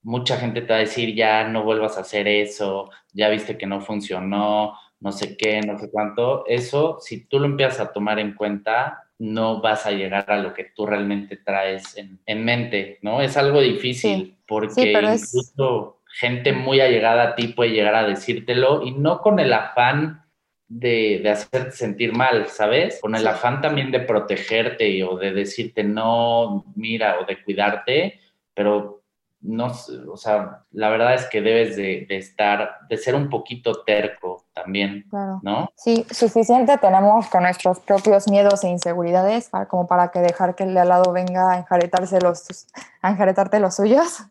mucha 0.02 0.38
gente 0.38 0.62
te 0.62 0.74
va 0.74 0.78
a 0.78 0.80
decir, 0.80 1.16
ya 1.16 1.48
no 1.48 1.64
vuelvas 1.64 1.98
a 1.98 2.02
hacer 2.02 2.28
eso, 2.28 2.90
ya 3.14 3.30
viste 3.30 3.58
que 3.58 3.68
no 3.68 3.82
funcionó, 3.82 4.74
no 5.00 5.12
sé 5.12 5.38
qué, 5.38 5.62
no 5.62 5.78
sé 5.78 5.90
cuánto. 5.92 6.46
Eso, 6.48 6.98
si 7.00 7.26
tú 7.26 7.40
lo 7.40 7.46
empiezas 7.46 7.80
a 7.80 7.94
tomar 7.94 8.20
en 8.20 8.34
cuenta, 8.34 9.04
no 9.20 9.62
vas 9.62 9.86
a 9.86 9.92
llegar 9.92 10.30
a 10.30 10.38
lo 10.38 10.54
que 10.54 10.66
tú 10.76 10.86
realmente 10.86 11.38
traes 11.38 11.96
en, 11.98 12.46
mente, 12.46 13.00
¿no? 13.02 13.22
Es 13.22 13.38
algo 13.38 13.62
difícil 13.62 14.38
porque 14.48 14.92
incluso 14.92 16.02
gente 16.20 16.54
muy 16.54 16.80
allegada 16.82 17.24
a 17.24 17.36
ti 17.36 17.50
puede 17.50 17.72
llegar 17.72 17.96
a 17.96 18.08
decírtelo 18.08 18.84
y 18.84 18.92
no 18.92 19.22
con 19.22 19.40
el 19.40 19.54
afán 19.54 20.25
de, 20.68 21.24
hacerte 21.30 21.72
sentir 21.72 22.14
mal, 22.14 22.48
¿sabes? 22.48 23.00
Con 23.02 23.16
el 23.16 23.28
afán 23.28 23.62
también 23.62 23.92
de 23.92 24.00
protegerte 24.00 25.04
o 25.04 25.18
de 25.18 25.32
decirte 25.32 25.84
no, 25.84 26.66
mira, 26.76 27.20
o 27.20 27.26
de 27.26 27.44
cuidarte, 27.44 28.20
pero 28.54 29.04
no, 29.42 29.72
o 30.12 30.18
sea, 30.18 30.64
la 30.72 30.90
verdad 30.90 31.14
es 31.14 31.26
que 31.26 31.42
debes 31.42 31.76
de, 31.76 32.08
estar, 32.10 32.80
de 32.90 32.98
ser 32.98 33.14
un 33.14 33.30
poquito 33.30 33.84
terco 33.84 34.46
también, 34.54 35.06
¿no? 35.44 35.70
Sí, 35.76 36.04
suficiente 36.10 36.78
tenemos 36.80 37.28
con 37.28 37.44
nuestros 37.44 37.80
propios 37.80 38.28
miedos 38.28 38.64
e 38.64 38.70
inseguridades 38.70 39.52
como 39.70 39.86
para 39.86 40.10
que 40.10 40.20
dejar 40.20 40.56
que 40.56 40.64
el 40.64 40.74
de 40.74 40.80
al 40.80 40.90
lado 40.90 41.12
venga 41.12 41.52
a 41.52 41.58
enjaretarse 41.60 42.20
los, 42.22 42.68
a 43.04 43.12
enjaretarte 43.12 43.60
los 43.60 43.76
suyos. 43.76 44.24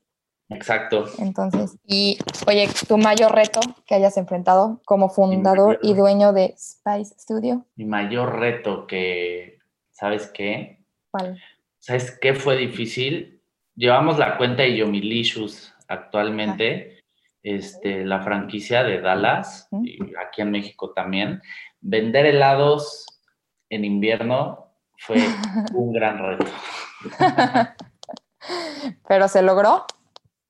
Exacto. 0.50 1.06
Entonces, 1.18 1.78
y 1.86 2.18
oye, 2.46 2.68
tu 2.86 2.98
mayor 2.98 3.34
reto 3.34 3.60
que 3.86 3.94
hayas 3.94 4.16
enfrentado 4.16 4.80
como 4.84 5.08
fundador 5.08 5.78
y 5.82 5.94
dueño 5.94 6.32
de 6.32 6.54
Spice 6.58 7.14
Studio. 7.18 7.64
Mi 7.76 7.84
mayor 7.84 8.38
reto 8.38 8.86
que, 8.86 9.58
¿sabes 9.90 10.30
qué? 10.32 10.84
¿Cuál? 11.10 11.40
¿Sabes 11.78 12.18
qué 12.20 12.34
fue 12.34 12.56
difícil? 12.56 13.42
Llevamos 13.74 14.18
la 14.18 14.36
cuenta 14.36 14.62
de 14.62 14.76
Yomilicious 14.76 15.74
actualmente, 15.88 17.00
este, 17.42 18.04
la 18.04 18.22
franquicia 18.22 18.82
de 18.84 19.00
Dallas, 19.00 19.68
y 19.82 19.98
aquí 20.16 20.42
en 20.42 20.50
México 20.50 20.92
también. 20.92 21.42
Vender 21.80 22.26
helados 22.26 23.06
en 23.70 23.84
invierno 23.84 24.66
fue 24.98 25.16
un 25.74 25.92
gran 25.92 26.18
reto. 26.18 26.46
¿Pero 29.08 29.28
se 29.28 29.42
logró? 29.42 29.86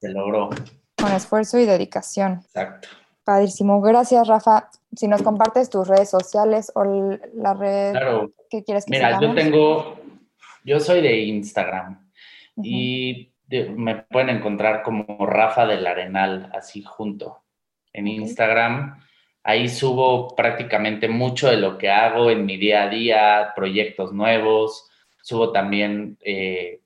Se 0.05 0.11
logró. 0.11 0.51
Con 0.97 1.13
esfuerzo 1.13 1.59
y 1.59 1.65
dedicación. 1.65 2.43
Exacto. 2.45 2.89
Padrísimo. 3.25 3.81
Gracias, 3.81 4.29
Rafa. 4.29 4.69
Si 4.95 5.09
nos 5.09 5.23
compartes 5.23 5.71
tus 5.71 5.89
redes 5.89 6.11
sociales 6.11 6.71
o 6.75 6.85
la 7.35 7.55
red 7.55 7.95
que 8.51 8.63
quieres 8.63 8.85
que 8.85 8.91
Mira, 8.91 9.19
yo 9.19 9.35
tengo, 9.35 9.97
yo 10.63 10.79
soy 10.79 11.01
de 11.01 11.21
Instagram 11.21 12.07
y 12.57 13.33
me 13.77 13.97
pueden 13.97 14.29
encontrar 14.29 14.83
como 14.83 15.27
Rafa 15.27 15.67
del 15.67 15.87
Arenal, 15.87 16.51
así 16.53 16.83
junto. 16.83 17.45
En 17.95 18.07
Instagram, 18.07 19.01
ahí 19.43 19.71
subo 19.71 20.37
prácticamente 20.37 21.09
mucho 21.09 21.49
de 21.49 21.57
lo 21.57 21.79
que 21.79 21.89
hago 21.89 22.31
en 22.31 22.45
mi 22.45 22.59
día 22.59 22.83
a 22.83 22.89
día, 22.91 23.53
proyectos 23.57 24.13
nuevos, 24.13 24.91
subo 25.23 25.51
también 25.51 26.19
eh, 26.21 26.83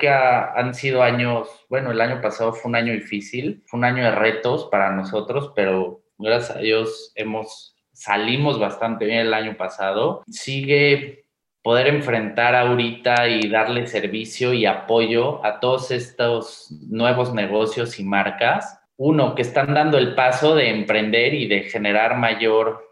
que 0.00 0.08
han 0.08 0.74
sido 0.74 1.04
años, 1.04 1.48
bueno, 1.68 1.92
el 1.92 2.00
año 2.00 2.20
pasado 2.20 2.52
fue 2.52 2.68
un 2.68 2.74
año 2.74 2.92
difícil, 2.92 3.62
fue 3.66 3.78
un 3.78 3.84
año 3.84 4.02
de 4.02 4.10
retos 4.10 4.66
para 4.72 4.90
nosotros, 4.90 5.52
pero 5.54 6.00
gracias 6.18 6.56
a 6.56 6.60
Dios 6.60 7.12
hemos 7.14 7.77
salimos 7.98 8.60
bastante 8.60 9.06
bien 9.06 9.18
el 9.18 9.34
año 9.34 9.56
pasado. 9.56 10.22
Sigue 10.28 11.24
poder 11.62 11.88
enfrentar 11.88 12.54
ahorita 12.54 13.28
y 13.28 13.48
darle 13.48 13.88
servicio 13.88 14.54
y 14.54 14.66
apoyo 14.66 15.44
a 15.44 15.58
todos 15.58 15.90
estos 15.90 16.70
nuevos 16.88 17.34
negocios 17.34 17.98
y 17.98 18.04
marcas. 18.04 18.80
Uno, 18.96 19.34
que 19.34 19.42
están 19.42 19.74
dando 19.74 19.98
el 19.98 20.14
paso 20.14 20.54
de 20.54 20.70
emprender 20.70 21.34
y 21.34 21.48
de 21.48 21.64
generar 21.64 22.16
mayor, 22.16 22.86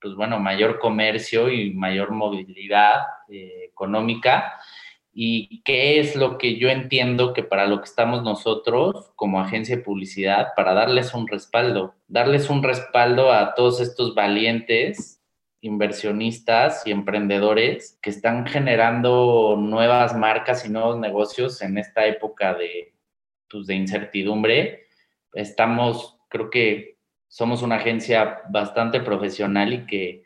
pues 0.00 0.14
bueno, 0.14 0.38
mayor 0.38 0.78
comercio 0.78 1.50
y 1.50 1.74
mayor 1.74 2.12
movilidad 2.12 3.02
eh, 3.28 3.64
económica 3.64 4.54
y 5.14 5.62
qué 5.62 6.00
es 6.00 6.16
lo 6.16 6.38
que 6.38 6.58
yo 6.58 6.68
entiendo 6.68 7.32
que 7.32 7.44
para 7.44 7.66
lo 7.66 7.78
que 7.78 7.84
estamos 7.84 8.24
nosotros 8.24 9.12
como 9.14 9.40
agencia 9.40 9.76
de 9.76 9.82
publicidad, 9.82 10.48
para 10.56 10.74
darles 10.74 11.14
un 11.14 11.28
respaldo, 11.28 11.94
darles 12.08 12.50
un 12.50 12.64
respaldo 12.64 13.32
a 13.32 13.54
todos 13.54 13.80
estos 13.80 14.14
valientes 14.16 15.22
inversionistas 15.60 16.86
y 16.86 16.90
emprendedores 16.90 17.98
que 18.02 18.10
están 18.10 18.44
generando 18.46 19.56
nuevas 19.58 20.14
marcas 20.16 20.66
y 20.66 20.68
nuevos 20.68 20.98
negocios 20.98 21.62
en 21.62 21.78
esta 21.78 22.06
época 22.06 22.52
de, 22.54 22.92
pues, 23.48 23.66
de 23.66 23.76
incertidumbre. 23.76 24.88
Estamos, 25.32 26.18
creo 26.28 26.50
que 26.50 26.98
somos 27.28 27.62
una 27.62 27.76
agencia 27.76 28.42
bastante 28.50 29.00
profesional 29.00 29.72
y 29.72 29.86
que 29.86 30.23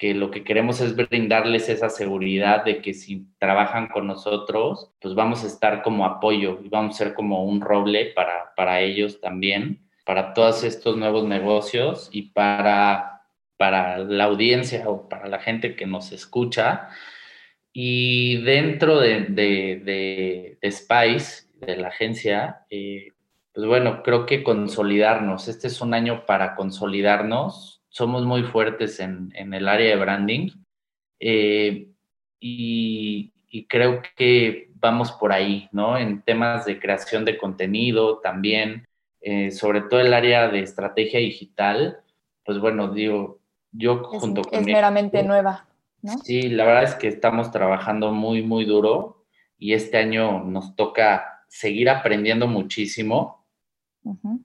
que 0.00 0.14
lo 0.14 0.30
que 0.30 0.44
queremos 0.44 0.80
es 0.80 0.96
brindarles 0.96 1.68
esa 1.68 1.90
seguridad 1.90 2.64
de 2.64 2.80
que 2.80 2.94
si 2.94 3.26
trabajan 3.38 3.88
con 3.88 4.06
nosotros, 4.06 4.90
pues 4.98 5.14
vamos 5.14 5.44
a 5.44 5.46
estar 5.46 5.82
como 5.82 6.06
apoyo 6.06 6.58
y 6.64 6.70
vamos 6.70 6.94
a 6.94 7.04
ser 7.04 7.12
como 7.12 7.44
un 7.44 7.60
roble 7.60 8.06
para, 8.06 8.54
para 8.56 8.80
ellos 8.80 9.20
también, 9.20 9.86
para 10.06 10.32
todos 10.32 10.64
estos 10.64 10.96
nuevos 10.96 11.24
negocios 11.24 12.08
y 12.12 12.30
para, 12.30 13.24
para 13.58 13.98
la 13.98 14.24
audiencia 14.24 14.88
o 14.88 15.06
para 15.06 15.28
la 15.28 15.38
gente 15.38 15.76
que 15.76 15.84
nos 15.84 16.12
escucha. 16.12 16.88
Y 17.70 18.38
dentro 18.38 19.00
de, 19.00 19.26
de, 19.26 20.56
de, 20.62 20.70
Spice, 20.72 21.44
de 21.56 21.76
la 21.76 21.88
agencia, 21.88 22.64
eh, 22.70 23.12
pues 23.52 23.66
bueno, 23.66 24.02
creo 24.02 24.24
que 24.24 24.42
consolidarnos. 24.42 25.46
Este 25.46 25.66
es 25.66 25.82
un 25.82 25.92
año 25.92 26.24
para 26.24 26.54
consolidarnos 26.54 27.79
somos 27.90 28.24
muy 28.24 28.44
fuertes 28.44 29.00
en, 29.00 29.32
el 29.34 29.68
área 29.68 29.90
de 29.90 29.96
branding 29.96 30.48
eh, 31.18 31.88
y, 32.40 33.32
creo 33.68 34.00
que 34.16 34.70
vamos 34.76 35.12
por 35.12 35.32
ahí, 35.32 35.68
¿no? 35.72 35.98
En 35.98 36.22
temas 36.22 36.64
de 36.64 36.78
creación 36.78 37.24
de 37.24 37.36
contenido 37.36 38.18
también, 38.20 38.86
eh, 39.20 39.50
sobre 39.50 39.82
todo 39.82 40.00
el 40.00 40.14
área 40.14 40.48
de 40.48 40.60
estrategia 40.60 41.18
digital, 41.20 42.00
pues 42.44 42.58
bueno, 42.58 42.92
digo, 42.92 43.40
yo 43.72 44.04
junto 44.04 44.42
con... 44.42 44.60
Es 44.60 44.64
meramente 44.64 45.22
nueva, 45.24 45.66
¿no? 46.00 46.16
Sí, 46.18 46.48
la 46.48 46.64
verdad 46.64 46.84
es 46.84 46.94
que 46.94 47.08
estamos 47.08 47.50
trabajando 47.50 48.12
muy, 48.12 48.42
muy 48.42 48.64
duro 48.64 49.26
y 49.58 49.74
este 49.74 49.98
año 49.98 50.44
nos 50.44 50.76
toca 50.76 51.44
seguir 51.48 51.90
aprendiendo 51.90 52.46
muchísimo 52.46 53.44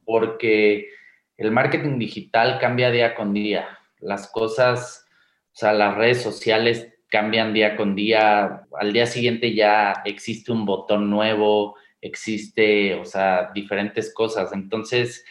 porque 0.03 0.89
el 1.37 1.51
marketing 1.51 1.99
digital 1.99 2.59
cambia 2.59 2.91
día 2.91 3.15
con 3.15 3.33
día. 3.33 3.67
Las 3.99 4.27
cosas, 4.27 5.05
o 5.53 5.55
sea, 5.55 5.73
las 5.73 5.95
redes 5.95 6.21
sociales 6.21 6.93
cambian 7.09 7.53
día 7.53 7.75
con 7.75 7.95
día. 7.95 8.65
Al 8.79 8.93
día 8.93 9.05
siguiente 9.05 9.53
ya 9.53 10.01
existe 10.05 10.51
un 10.51 10.65
botón 10.65 11.09
nuevo, 11.09 11.75
existe, 12.01 12.95
o 12.95 13.05
sea, 13.05 13.51
diferentes 13.53 14.13
cosas. 14.13 14.53
Entonces, 14.53 15.25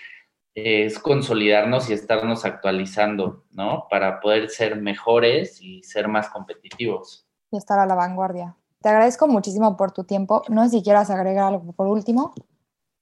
es 0.55 0.99
consolidarnos 0.99 1.91
y 1.91 1.95
estarnos 1.95 2.45
actualizando, 2.45 3.45
¿no? 3.51 3.87
Para 3.91 4.21
poder 4.21 4.51
ser 4.51 4.77
mejores 4.77 5.61
y 5.61 5.83
ser 5.83 6.09
más 6.09 6.29
competitivos. 6.29 7.27
Y 7.51 7.57
estar 7.57 7.79
a 7.79 7.87
la 7.87 7.95
vanguardia. 7.95 8.57
Te 8.81 8.89
agradezco 8.89 9.27
muchísimo 9.27 9.77
por 9.77 9.93
tu 9.93 10.05
tiempo. 10.05 10.43
No 10.49 10.65
sé 10.65 10.71
si 10.71 10.83
quieras 10.83 11.11
agregar 11.11 11.47
algo 11.47 11.73
por 11.73 11.87
último. 11.87 12.35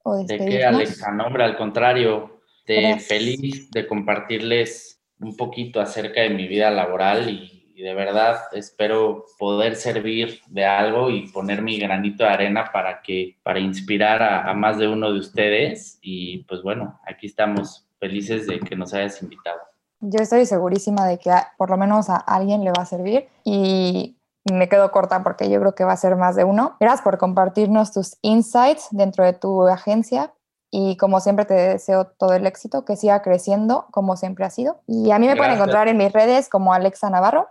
o 0.03 0.17
¿De 0.17 0.39
qué, 0.39 0.65
Alexa? 0.65 1.11
No, 1.13 1.27
hombre, 1.27 1.45
al 1.45 1.57
contrario, 1.57 2.42
Gracias. 2.67 3.05
feliz 3.09 3.71
de 3.71 3.87
compartirles 3.87 5.01
un 5.21 5.37
poquito 5.37 5.81
acerca 5.81 6.21
de 6.23 6.31
mi 6.31 6.47
vida 6.49 6.71
laboral 6.71 7.29
y, 7.31 7.73
y 7.75 7.83
de 7.83 7.95
verdad 7.95 8.39
espero 8.53 9.25
poder 9.39 9.77
servir 9.77 10.41
de 10.49 10.65
algo 10.65 11.11
y 11.11 11.29
poner 11.31 11.63
mi 11.63 11.79
granito 11.79 12.25
de 12.25 12.31
arena 12.31 12.71
para 12.73 13.03
que 13.03 13.37
para 13.43 13.61
inspirar 13.61 14.23
a, 14.23 14.51
a 14.51 14.55
más 14.55 14.79
de 14.79 14.89
uno 14.89 15.13
de 15.13 15.19
ustedes 15.19 15.99
y 16.03 16.45
pues 16.45 16.63
bueno, 16.63 17.01
aquí 17.07 17.27
estamos 17.27 17.87
felices 17.99 18.47
de 18.47 18.59
que 18.61 18.75
nos 18.77 18.93
hayas 18.95 19.23
invitado. 19.23 19.59
Yo 20.01 20.19
estoy 20.21 20.45
segurísima 20.47 21.07
de 21.07 21.19
que 21.19 21.31
a- 21.31 21.53
por 21.57 21.71
lo 21.71 21.77
menos 21.77 22.11
a 22.11 22.17
alguien 22.17 22.65
le 22.65 22.71
va 22.71 22.83
a 22.83 22.87
servir 22.87 23.29
y 23.45 24.17
me 24.53 24.69
quedo 24.69 24.91
corta 24.91 25.23
porque 25.23 25.49
yo 25.49 25.61
creo 25.61 25.75
que 25.77 25.85
va 25.85 25.93
a 25.93 25.97
ser 25.97 26.17
más 26.17 26.35
de 26.35 26.43
uno. 26.43 26.77
Gracias 26.81 27.03
por 27.03 27.17
compartirnos 27.19 27.93
tus 27.93 28.17
insights 28.23 28.89
dentro 28.91 29.25
de 29.25 29.33
tu 29.35 29.69
agencia 29.69 30.33
y 30.75 30.97
como 30.97 31.21
siempre 31.21 31.45
te 31.45 31.53
deseo 31.53 32.07
todo 32.07 32.33
el 32.33 32.47
éxito, 32.47 32.87
que 32.87 32.97
siga 32.97 33.21
creciendo 33.21 33.87
como 33.91 34.17
siempre 34.17 34.47
ha 34.47 34.51
sido. 34.51 34.81
Y 34.87 35.11
a 35.11 35.19
mí 35.19 35.27
me 35.27 35.37
pueden 35.37 35.53
Gracias. 35.53 35.59
encontrar 35.59 35.89
en 35.89 35.99
mis 35.99 36.13
redes 36.13 36.49
como 36.49 36.73
Alexa 36.73 37.11
Navarro 37.11 37.49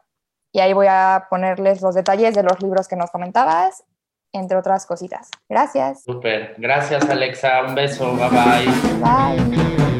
y 0.51 0.59
ahí 0.59 0.74
voy 0.74 0.88
a 0.89 1.28
ponerles 1.30 1.84
los 1.84 1.93
detalles 1.93 2.34
de 2.34 2.41
los 2.41 2.61
libros 2.61 2.88
que 2.88 2.95
nos 2.95 3.11
comentabas, 3.11 3.84
entre 4.34 4.57
otras 4.57 4.88
cositas. 4.88 5.30
Gracias. 5.47 6.03
Súper, 6.03 6.55
gracias 6.57 7.07
Alexa, 7.07 7.63
un 7.67 7.76
beso, 7.76 8.11
bye 8.15 8.30
bye. 8.30 9.78
Bye. 9.78 9.90